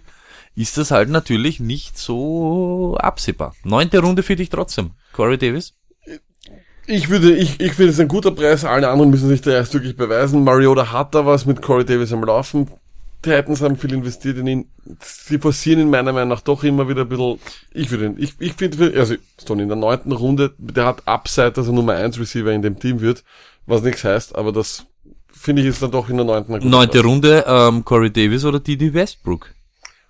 [0.56, 3.54] ist das halt natürlich nicht so absehbar.
[3.64, 5.74] Neunte Runde für dich trotzdem, Corey Davis.
[6.86, 8.64] Ich würde, ich, ich finde es ein guter Preis.
[8.64, 10.44] Alle anderen müssen sich da erst wirklich beweisen.
[10.44, 12.68] Mariota hat da was mit Corey Davis am Laufen.
[13.22, 14.68] Titans haben viel investiert in ihn.
[15.00, 17.38] Sie forcieren ihn meiner Meinung nach doch immer wieder ein bisschen,
[17.72, 21.52] ich würde ihn, ich, ich finde, also, Stoney in der neunten Runde, der hat Upside,
[21.52, 23.24] dass er Nummer 1 Receiver in dem Team wird,
[23.64, 24.84] was nichts heißt, aber das
[25.32, 26.52] finde ich ist dann doch in der neunten.
[26.52, 27.02] gute Neunte.
[27.02, 29.54] Runde, ähm, Corey Davis oder Didi Westbrook?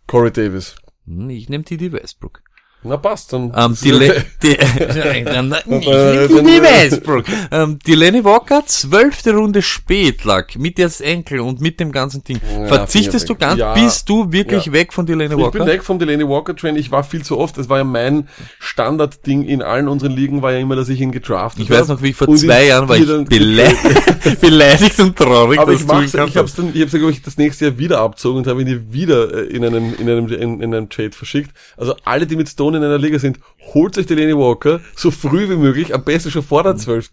[0.07, 0.77] Corey Davis.
[1.07, 2.43] Hm, Ich nehme Didi Westbrook.
[2.87, 3.51] Na passt, dann.
[3.57, 7.25] Ähm, die, Le die, Äh, Westbrook.
[7.51, 12.23] Ähm, die Lenny Walker, zwölfte Runde spät lag, mit jetzt Enkel und mit dem ganzen
[12.25, 12.41] Ding.
[12.61, 13.75] Ja, Verzichtest du ganz, Ja.
[13.75, 14.73] bist du wirklich Ja.
[14.73, 15.67] weg von Delaney Ich bin Walker?
[15.67, 16.77] weg vom Delaney Walker Train.
[16.77, 17.57] Ich war viel zu oft.
[17.57, 18.29] Das war ja mein
[18.59, 22.03] Standardding in allen unseren Ligen, war ja immer, dass ich ihn gedraftet Ich weiß noch,
[22.03, 23.25] wie ich vor Und zwei Jahren war ich dann-
[24.41, 27.37] beleidigt, und traurig, Aber dass ich mach's, ich hab's dann, ich hab's glaube ich, das
[27.39, 30.75] nächste Jahr wieder abzogen und habe ihn wieder äh, in einem, in einem, in, in
[30.75, 31.51] einem Trade verschickt.
[31.77, 33.39] Also alle, die mit Stone in einer Liga sind,
[33.73, 37.11] holt euch Delaney Walker so früh wie möglich, am besten schon vor der 12.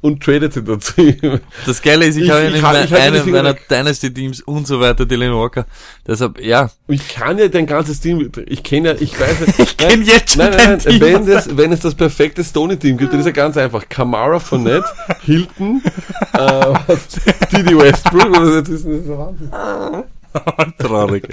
[0.00, 0.92] und tradet ihn dazu.
[1.66, 3.54] Das Geile ist, ich, Ich- habe in einem meiner.
[3.54, 5.66] Dynasty-Teams und so weiter Delaney Walker.
[6.06, 9.76] Deshalb, ja, Ich kann ja dein ganzes Team, ich kenne ja, ich weiß ja, Ich
[9.76, 11.00] kenn jetzt schon nein, nein, nein, Team.
[11.00, 13.88] wenn das, wenn es das perfekte Stoney-Team gibt, dann ist ja ganz einfach.
[13.88, 14.86] Kamara, Fournette,
[15.22, 15.82] Hilton,
[16.32, 16.38] äh,
[16.86, 17.08] was-
[17.52, 19.50] Didi Westbrook, oder jetzt ist das der Wahnsinn.
[20.78, 21.28] traurig.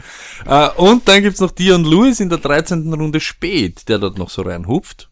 [0.46, 2.94] äh, und dann gibt's noch Dion Lewis in der 13.
[2.94, 5.10] Runde spät, der dort noch so reinhupft.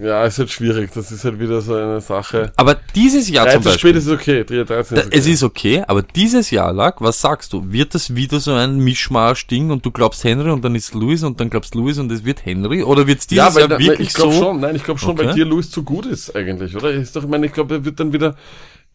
[0.00, 2.52] Ja, ist halt schwierig, das ist halt wieder so eine Sache.
[2.56, 3.90] Aber dieses Jahr zum 13 Beispiel.
[3.90, 5.18] spät ist okay, 3, 13 Da, ist okay.
[5.18, 7.72] Es ist okay, aber dieses Jahr lag, was sagst du?
[7.72, 11.40] Wird das wieder so ein Mischmasch-Ding und du glaubst Henry und dann ist Louis und
[11.40, 12.84] dann glaubst Louis und es wird Henry?
[12.84, 14.42] Oder wird's dieses ja, weil Jahr da, wirklich ich glaube so?
[14.42, 15.34] schon, nein, ich glaube schon, weil Okay.
[15.34, 16.92] dir Louis zu gut ist eigentlich, oder?
[16.92, 18.36] Ist doch, ich meine, ich glaube, er wird dann wieder,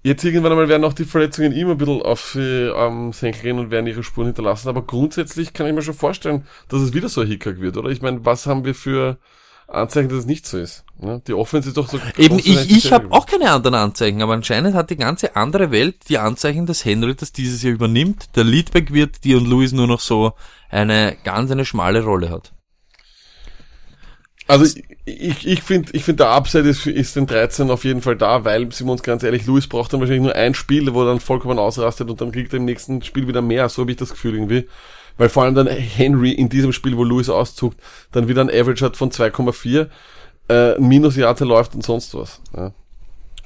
[0.04, 3.60] jetzt irgendwann einmal werden auch die Verletzungen immer ein bisschen auf äh, am Senkel gehen
[3.60, 7.10] und werden ihre Spuren hinterlassen, aber grundsätzlich kann ich mir schon vorstellen, dass es wieder
[7.10, 7.90] so ein Hickhack wird, oder?
[7.90, 9.18] Ich meine, was haben wir für
[9.68, 10.84] Anzeichen, dass es nicht so ist?
[11.00, 11.22] Ne?
[11.28, 12.00] Die Offense ist doch so...
[12.18, 15.72] Eben, ich, ich die habe auch keine anderen Anzeichen, aber anscheinend hat die ganze andere
[15.72, 19.72] Welt die Anzeichen, dass Henry das dieses Jahr übernimmt, der Leadback wird, die und Louis
[19.72, 20.34] nur noch so
[20.70, 22.54] eine ganz eine schmale Rolle hat.
[24.50, 24.66] Also
[25.06, 28.46] ich, ich, finde, ich finde der Upside ist, ist den 13 auf jeden Fall da,
[28.46, 31.06] weil, sind wir uns ganz ehrlich, Louis braucht dann wahrscheinlich nur ein Spiel, wo er
[31.06, 33.98] dann vollkommen ausrastet und dann kriegt er im nächsten Spiel wieder mehr, so habe ich
[33.98, 34.68] das Gefühl irgendwie.
[35.20, 37.80] Weil vor allem dann Henry in diesem Spiel, wo Louis auszuckt,
[38.12, 39.88] dann wieder ein Average hat von 2,4,
[40.50, 42.42] äh, Minus-Jahre läuft und sonst was.
[42.58, 42.72] Ja.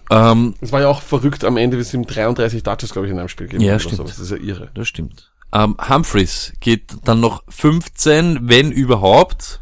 [0.10, 3.20] Ähm, Es war ja auch verrückt am Ende, wir sind 33 Touches, glaube ich, in
[3.20, 3.64] einem Spiel gegeben.
[3.66, 3.98] Ja, stimmt.
[3.98, 4.12] sowas.
[4.12, 4.72] Das ist ja irre.
[4.74, 5.34] das stimmt.
[5.54, 9.60] Ähm, Humphreys geht dann noch 15, wenn überhaupt.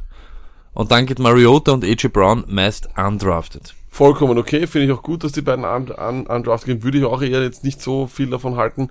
[0.74, 3.74] Und dann geht Mariota und AJ Brown meist undrafted.
[3.90, 6.84] Vollkommen okay, finde ich auch gut, dass die beiden un- un- undrafted gehen.
[6.84, 8.90] Würde ich auch eher jetzt nicht so viel davon halten.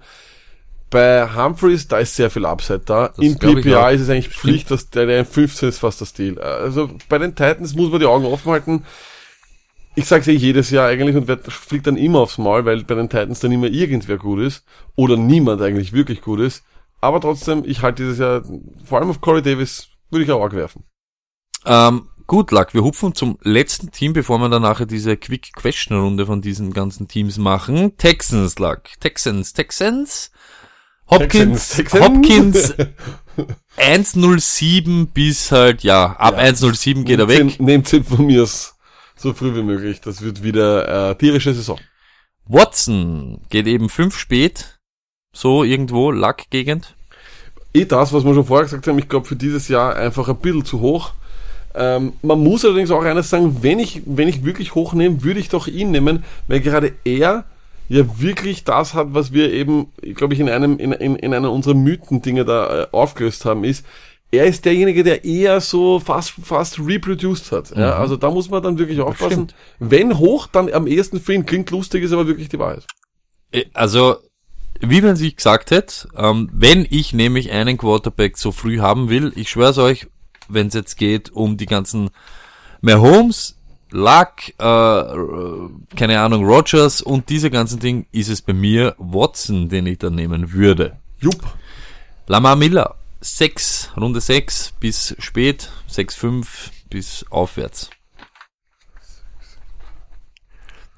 [0.91, 3.07] Bei Humphreys, da ist sehr viel Upside da.
[3.18, 3.55] In ich auch.
[3.55, 6.39] PPA ist es eigentlich Pflicht, dass der, der 15 ist fast das Deal.
[6.39, 8.85] Also bei den Titans muss man die Augen offen halten.
[9.95, 12.95] Ich sag's eh jedes Jahr eigentlich und werd, fliegt dann immer aufs Maul, weil bei
[12.95, 14.64] den Titans dann immer irgendwer gut ist.
[14.97, 16.64] Oder niemand eigentlich wirklich gut ist.
[17.01, 18.43] Aber trotzdem, ich halte dieses Jahr,
[18.85, 20.85] vor allem auf Corey Davis, würde ich auch werfen.
[21.65, 26.01] Ähm, gut, Luck, wir hupfen zum letzten Team, bevor wir dann nachher diese Quick Question
[26.01, 27.97] Runde von diesen ganzen Teams machen.
[27.97, 28.83] Texans, Luck.
[29.01, 30.31] Texans, Texans.
[31.09, 32.75] Hopkins, Texans, Hopkins
[33.77, 37.59] 107 bis halt, ja, ab 107 geht er weg.
[37.59, 40.01] Nehmt Tipp von mir so früh wie möglich.
[40.01, 41.79] Das wird wieder äh, tierische Saison.
[42.47, 44.79] Watson geht eben fünf spät.
[45.33, 46.95] So irgendwo, Luck-Gegend.
[47.73, 50.39] Eh das, was wir schon vorher gesagt haben, ich glaube für dieses Jahr einfach ein
[50.39, 51.13] bisschen zu hoch.
[51.75, 55.41] Ähm, man muss allerdings auch eines sagen, wenn ich, wenn ich wirklich hoch nehme, würde
[55.41, 57.45] ich doch ihn nehmen, weil gerade er
[57.89, 61.51] ja wirklich das hat, was wir eben, glaube ich, in einem, in, in, in einer
[61.51, 63.85] unserer Mythen-Dinge da äh, aufgelöst haben, ist,
[64.33, 67.77] er ist derjenige, der eher so fast, fast reproduced hat.
[67.77, 69.49] Ja, also da muss man dann wirklich aufpassen.
[69.81, 72.87] Wenn hoch, dann am ehesten für ihn klingt lustig, ist aber wirklich die Wahrheit.
[73.51, 74.16] Äh, Also,
[74.81, 79.33] wie man sich gesagt hat, ähm, wenn ich nämlich einen Quarterback so früh haben will,
[79.35, 80.07] ich schwör's euch,
[80.53, 82.11] wenn es jetzt geht um die ganzen
[82.80, 83.57] Mahomes,
[83.92, 89.86] Luck, äh, keine Ahnung, Rogers und diese ganzen Dinge, ist es bei mir Watson, den
[89.86, 90.96] ich dann nehmen würde.
[91.18, 91.42] Jupp.
[92.28, 97.90] Lamar Miller, 6, Runde 6 bis spät, 6, 5 bis aufwärts.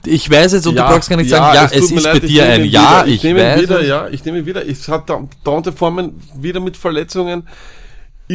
[0.05, 2.27] Ich weiß jetzt, und du brauchst gar nicht sagen, ja, es, mir ist leid, bei
[2.27, 3.07] ich dir ein Ja, wieder.
[3.15, 3.61] ich, nehme ihn weiß.
[3.63, 3.87] wieder, es.
[3.89, 4.65] ja, ich nehme ihn wieder.
[4.67, 7.47] Ich hat Da- Dante Forman wieder mit Verletzungen.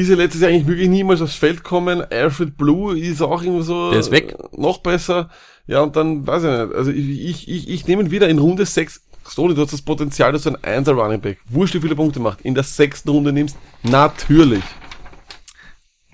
[0.01, 2.01] Ist er letztes Jahr eigentlich wirklich niemals aufs Feld kommen.
[2.11, 3.91] Alfred Blue ist auch irgendwie so.
[3.91, 4.35] Der ist weg.
[4.37, 5.29] äh, Noch besser.
[5.65, 6.75] Ja, und dann, weiß ich nicht.
[6.75, 9.01] Also ich, ich, ich, ich nehme ihn wieder in Runde 6.
[9.29, 12.19] Stoney, du hast das Potenzial, dass du ein 1er Running Back, wurscht wie viele Punkte
[12.21, 13.57] macht, in der sechsten Runde nimmst.
[13.83, 14.63] Natürlich.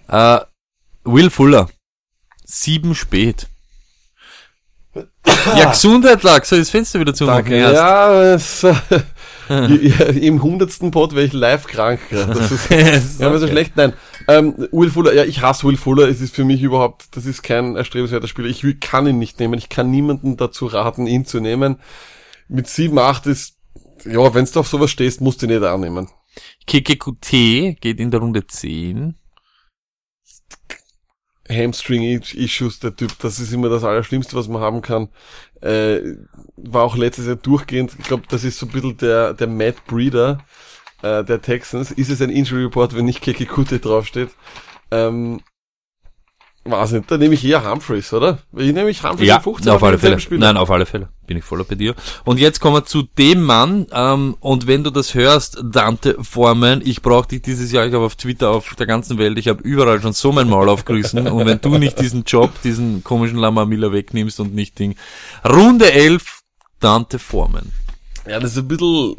[0.08, 0.40] Äh,
[1.04, 1.70] Will Fuller.
[2.46, 3.48] Sieben spät.
[5.58, 7.58] Ja, Gesundheit lag, so das Fenster wieder zu Danke.
[7.60, 8.76] Ja, es, ja,
[9.50, 12.00] im hundertsten Pod wäre ich live krank.
[12.10, 12.70] Das ist,
[13.20, 13.76] ja, aber so schlecht.
[13.76, 13.94] Nein.
[14.28, 16.08] Ähm, Will Fuller, ja, ich hasse Will Fuller.
[16.08, 18.48] Es ist für mich überhaupt, das ist kein erstrebenswerter Spieler.
[18.48, 19.58] Ich will, kann ihn nicht nehmen.
[19.58, 21.78] Ich kann niemanden dazu raten, ihn zu nehmen.
[22.48, 23.58] Mit 7, 8 ist,
[24.06, 26.10] ja, wenn du auf sowas stehst, musst du ihn nicht annehmen.
[26.68, 29.16] KKQT geht in der Runde 10.
[31.50, 35.10] Hamstring-Issues, der Typ, das ist immer das Allerschlimmste, was man haben kann.
[35.64, 36.18] Äh,
[36.58, 39.86] war auch letztes Jahr durchgehend, ich glaube, das ist so ein bisschen der, der Matt
[39.88, 40.44] Breeder
[41.02, 41.92] äh, der Texans.
[41.92, 44.30] Ist es ein Injury Report, wenn nicht Kekikute draufsteht?
[44.92, 45.42] Ähm,
[46.66, 48.40] weiß nicht, da nehme ich eher Humphreys, oder?
[48.56, 50.18] Ich nehme ich Humphreys Ja, in 15 auf alle Fälle.
[50.32, 51.10] Nein, auf alle Fälle.
[51.28, 51.94] Bin ich voller bei dir.
[52.24, 56.82] Und jetzt kommen wir zu dem Mann, ähm, und wenn du das hörst, Dante Foreman,
[56.84, 59.62] ich brauche dich dieses Jahr, ich habe auf Twitter, auf der ganzen Welt, ich habe
[59.64, 63.66] überall schon so mein Maul aufgerissen, und wenn du nicht diesen Job, diesen komischen Lama
[63.66, 64.96] Miller wegnimmst und nicht Ding.
[65.48, 66.42] Runde 11,
[66.80, 67.72] Dante Foreman.
[68.28, 69.16] Ja, das ist ein bisschen,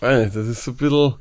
[0.00, 1.14] das ist so ein bisschen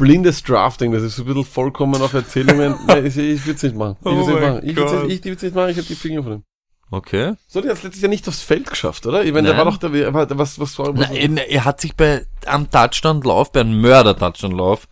[0.00, 2.74] blindes Drafting, das ist so ein bisschen vollkommen auf Erzählungen.
[2.86, 3.96] Nein, ich, ich würde es nicht machen.
[4.00, 4.68] Ich Oh würde es nicht mein machen.
[4.68, 6.44] Ich würde es nicht, nicht machen, ich habe die Finger von ihm.
[6.92, 7.34] Okay.
[7.46, 9.22] So, der hat letztes Jahr nicht aufs Feld geschafft, oder?
[9.24, 9.64] Ich meine, der Nein.
[9.66, 13.52] war doch der, wer- was, was war, was, er, er hat sich bei, am Touchdown-Lauf,
[13.52, 14.88] bei einem Mörder-Touchdown-Lauf,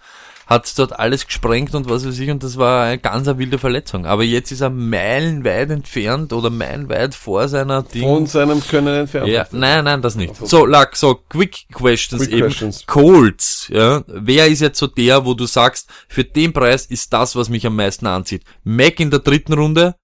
[0.49, 3.59] hat's dort alles gesprengt und was weiß ich, und das war eine ganz eine wilde
[3.59, 4.07] Verletzung.
[4.07, 8.03] Aber jetzt ist er meilenweit entfernt oder meilenweit vor seiner Ding.
[8.03, 9.29] von seinem Können entfernt.
[9.29, 10.35] Ja, nein, nein, das nicht.
[10.37, 12.47] So, Lack, so, Quick Questions Quick eben.
[12.47, 12.87] questions.
[12.87, 14.03] Colts, ja.
[14.07, 17.67] Wer ist jetzt so der, wo du sagst, für den Preis ist das, was mich
[17.67, 18.43] am meisten anzieht?
[18.65, 19.97] Mac in der dritten Runde,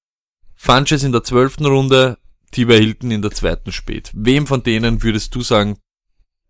[0.55, 2.19] Funches in der zwölften Runde,
[2.53, 2.79] T.Y.
[2.79, 4.11] Hilton in der zweiten spät.
[4.13, 5.79] Wem von denen würdest du sagen,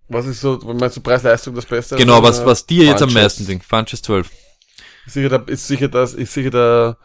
[0.09, 1.97] Was ist so, meinst du Preis-Leistung das Beste?
[1.97, 3.65] genau, was, Äh, was dir jetzt am meisten denkt?
[3.65, 4.31] Funches 12.
[5.07, 6.97] Ist sicher, der, ist sicher das, ist sicher der,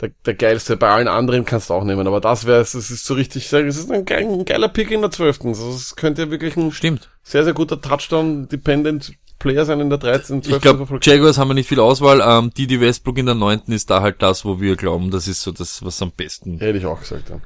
[0.00, 0.76] der, der geilste.
[0.76, 3.44] Bei allen anderen kannst du auch nehmen, aber das wäre es, es ist so richtig,
[3.44, 5.48] ich sage, es ist ein, geil, ein geiler Pick in der zwölften.
[5.48, 7.08] Also es könnte ja wirklich ein Stimmt.
[7.22, 10.42] sehr, sehr guter Touchdown-Dependent Player sein in der 13.
[10.42, 10.56] 12.
[10.56, 12.20] Ich glaube, Jaguars haben wir nicht viel Auswahl.
[12.24, 15.42] Ähm, Didi Westbrook in der neunten ist da halt das, wo wir glauben, das ist
[15.42, 17.40] so das, was am besten Hätte ich auch gesagt, ja.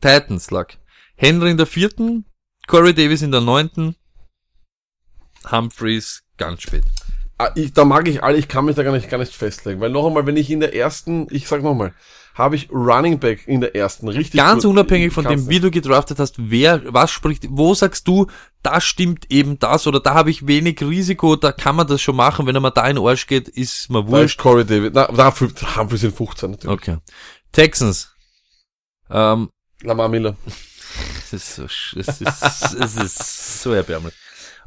[0.00, 0.72] Titans lag.
[1.14, 2.24] Henry in der vierten,
[2.66, 3.94] Corey Davis in der neunten,
[5.50, 6.84] Humphreys ganz spät.
[7.38, 9.80] Ah, ich, da mag ich alle, ich kann mich da gar nicht, gar nicht festlegen,
[9.80, 11.92] weil noch einmal, wenn ich in der ersten, ich sag noch mal,
[12.34, 15.70] habe ich Running Back in der ersten richtig Ganz gut- unabhängig von dem, wie du
[15.70, 18.26] gedraftet hast, wer, was spricht, wo sagst du,
[18.62, 22.16] da stimmt eben das oder da habe ich wenig Risiko, da kann man das schon
[22.16, 24.38] machen, wenn er mal da in den Arsch geht, ist mir Da ist wurscht.
[24.38, 25.34] Corey David, na, da
[25.76, 26.74] haben wir sind 15 natürlich.
[26.74, 26.96] Okay.
[27.52, 28.14] Texans.
[29.10, 29.50] Ähm,
[29.82, 30.36] Lamar Miller.
[31.18, 32.22] es ist so, es ist,
[32.80, 34.14] es ist so erbärmlich.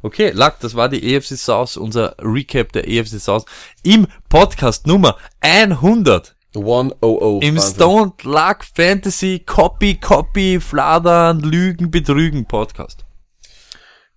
[0.01, 3.45] Okay, Lack, das war die EFC South, unser Recap der EFC South
[3.83, 6.35] im Podcast Nummer 100.
[6.55, 6.95] 100.
[7.03, 7.59] Im Wahnsinn.
[7.59, 13.05] Stone Luck Fantasy Copy, Copy, Fladern, Lügen, Betrügen Podcast.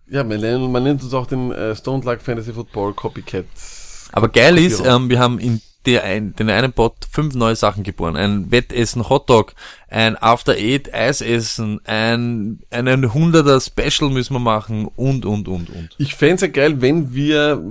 [0.08, 3.46] Ja, man nennt, man nennt uns auch den äh, Stone Luck Fantasy Football Copycat.
[4.12, 4.96] Aber geil ist, Kopierer.
[4.96, 8.16] ähm, wir haben in der ein, den einen Pod fünf neue Sachen geboren.
[8.16, 9.54] Ein Wettessen Hotdog,
[9.92, 15.90] ein After Eight Eisessen, ein, einen Hunderter Special müssen wir machen und, und, und, und.
[15.98, 17.62] Ich fänd's ja geil, wenn wir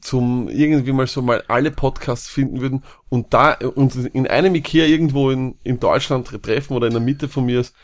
[0.00, 4.86] zum irgendwie mal so mal alle Podcasts finden würden und da uns in einem Ikea
[4.86, 7.74] irgendwo in, in Deutschland tre- treffen oder in der Mitte von mir ist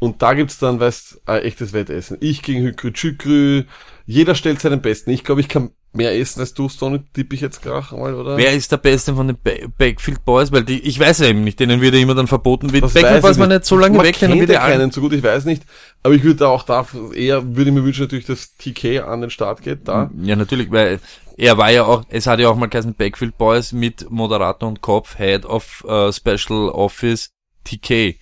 [0.00, 2.18] und da gibt's dann, weißt, ein echtes Wettessen.
[2.20, 3.64] Ich gegen Hükrü Tschükrü,
[4.06, 5.10] jeder stellt seinen Besten.
[5.10, 8.36] Ich glaube, ich kann mehr essen als du, Stone, tippe ich jetzt gerade mal, oder?
[8.38, 10.50] Wer ist der Beste von den Ba- Backfield Boys?
[10.50, 12.72] Weil die, ich weiß ja eben nicht, denen wird ja immer dann verboten.
[12.72, 15.02] Wie Das Backfield Boys man nicht so lange Man weg, dann wird allen- keinen so
[15.02, 15.62] gut, ich weiß nicht.
[16.02, 19.20] Aber ich würde da auch da eher, würde ich mir wünschen natürlich, dass TK an
[19.20, 20.10] den Start geht, da.
[20.22, 21.00] Ja, natürlich, weil
[21.36, 24.80] er war ja auch, es hat ja auch mal geheißen Backfield Boys mit Moderator und
[24.80, 27.30] Kopf, Head of äh, Special Office,
[27.64, 28.16] TK.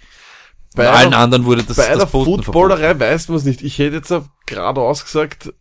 [0.74, 3.62] Bei allen anderen wurde das, Bei das der Footballerei weiß man es nicht.
[3.62, 5.52] Ich hätte jetzt auch geradeaus gesagt,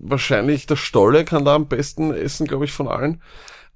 [0.00, 3.22] wahrscheinlich der Stolle kann da am besten essen, glaube ich, von allen.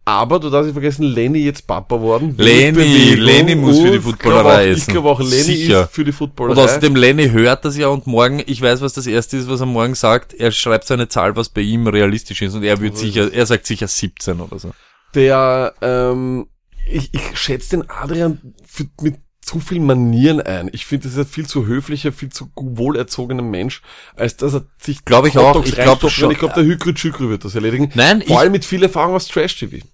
[0.08, 2.36] Aber du darfst nicht vergessen, Lenny jetzt Papa worden.
[2.38, 4.78] Lenny, Lenny muss für die und Footballerei essen.
[4.82, 5.82] Ich glaube auch, Lenny Sicher.
[5.82, 6.62] ist für die Und Footballerei.
[6.62, 9.66] außerdem Lenny hört das ja und morgen, ich weiß, was das erste ist, was er
[9.66, 12.96] morgen sagt, er schreibt so eine Zahl, was bei ihm realistisch ist und er wird
[12.96, 14.70] sicher, er sagt sicher 17 oder so.
[15.16, 16.46] der, ähm,
[16.88, 19.16] ich, ich schätze den Adrian für, mit
[19.46, 20.68] zu viel Manieren ein.
[20.72, 23.80] Ich finde, das ist ein viel zu höflicher, viel zu wohlerzogener Mensch,
[24.16, 25.64] als dass er sich Glaub ich auch.
[25.64, 26.16] Ich glaub reinstopft.
[26.16, 26.30] schon.
[26.32, 27.90] Ich glaube, der Hükrü Tschükrü wird das erledigen.
[27.94, 29.86] Nein, Vor ich- allem mit viel Erfahrung aus Trash-TV.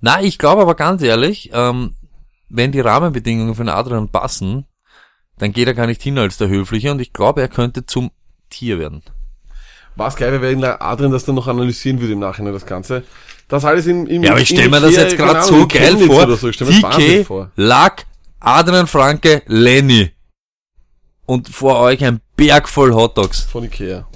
[0.00, 1.94] Na, ich glaube aber ganz ehrlich, ähm,
[2.48, 4.66] wenn die Rahmenbedingungen für den Adrian passen,
[5.38, 8.10] dann geht er gar nicht hin als der Höfliche und ich glaube, er könnte zum
[8.48, 9.02] Tier werden.
[9.94, 13.02] Was geil wäre, wenn der Adrian das dann noch analysieren würde im Nachhinein, das Ganze.
[13.48, 15.96] Das alles in, im Ja, aber ich stelle mir das jetzt gerade Ahnung, so geil
[15.98, 16.36] vor.
[16.36, 16.50] So.
[16.50, 17.50] TK, vor.
[17.56, 18.04] Lack,
[18.48, 20.12] Adrian Franke, Lenny.
[21.26, 23.40] und vor euch ein Berg voll Hotdogs.
[23.40, 24.06] Von Ikea.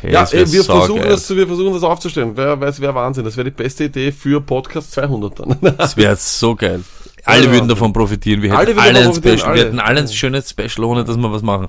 [0.00, 2.32] Hey, Ja, das ey, wir, versuchen das, wir versuchen das aufzustellen.
[2.34, 3.24] Wer weiß, wäre Wahnsinn.
[3.24, 5.56] Das wäre die beste Idee für Podcast 200 dann.
[5.78, 6.82] Das wäre so geil.
[7.24, 8.42] Alle Ja, würden davon profitieren.
[8.42, 9.42] Wir hätten Alle alle, ein Special.
[9.42, 9.54] alle.
[9.54, 11.68] Wir hätten alle ein schönes Special, ohne dass wir was machen.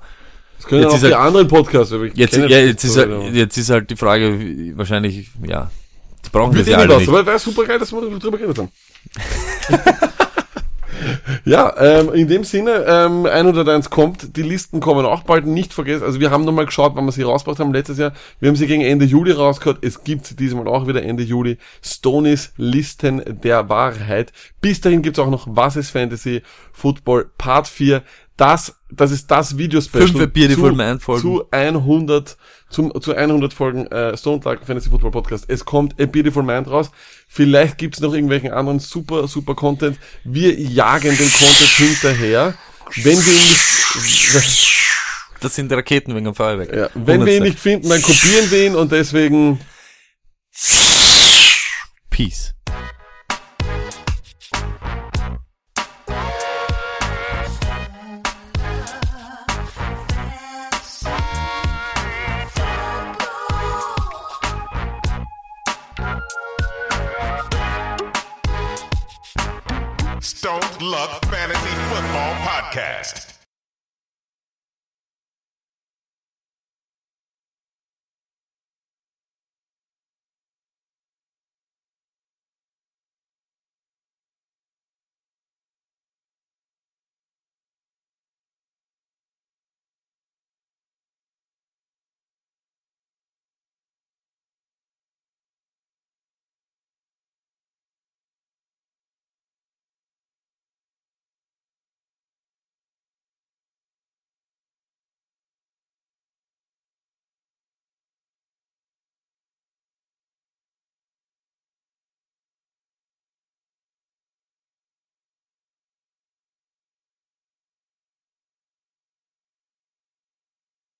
[0.58, 1.94] Das können Jetzt auch ist die er- anderen Podcasts.
[2.16, 5.70] Jetzt, ja, das jetzt, ist halt, jetzt ist halt die Frage, wahrscheinlich, ja,
[6.26, 7.10] die brauchen Wird das ja nicht alle was, nicht.
[7.10, 8.70] aber wäre super geil, dass wir drüber geredet haben.
[11.46, 16.04] ja, ähm, in dem Sinne, ähm, 101 kommt, die Listen kommen auch bald, nicht vergessen,
[16.04, 18.68] also wir haben nochmal geschaut, wann wir sie rausgebracht haben letztes Jahr, wir haben sie
[18.68, 23.70] gegen Ende Juli rausgehört, es gibt sie diesmal auch wieder Ende Juli, Stonys Listen der
[23.70, 24.32] Wahrheit.
[24.62, 26.42] Bis dahin gibt's auch noch Was ist Fantasy
[26.74, 28.04] Football Part 4,
[28.40, 30.32] das, das ist das Videospecial
[31.00, 32.38] zu, zu 100
[32.70, 35.46] zum, zu 100 Folgen äh, Stone Luck Fantasy Football Podcast.
[35.48, 36.92] Es kommt A Beautiful Mind raus.
[37.28, 39.98] Vielleicht gibt's noch irgendwelchen anderen super, super Content.
[40.24, 42.54] Wir jagen den Content hinterher.
[42.96, 44.76] Wenn wir ihn nicht,
[45.42, 46.76] Das sind Raketen wegen dem Feuerwerk.
[46.76, 47.44] ja, wenn wir ihn 100.
[47.44, 49.60] nicht finden, dann kopieren wir ihn und deswegen
[52.10, 52.54] Peace.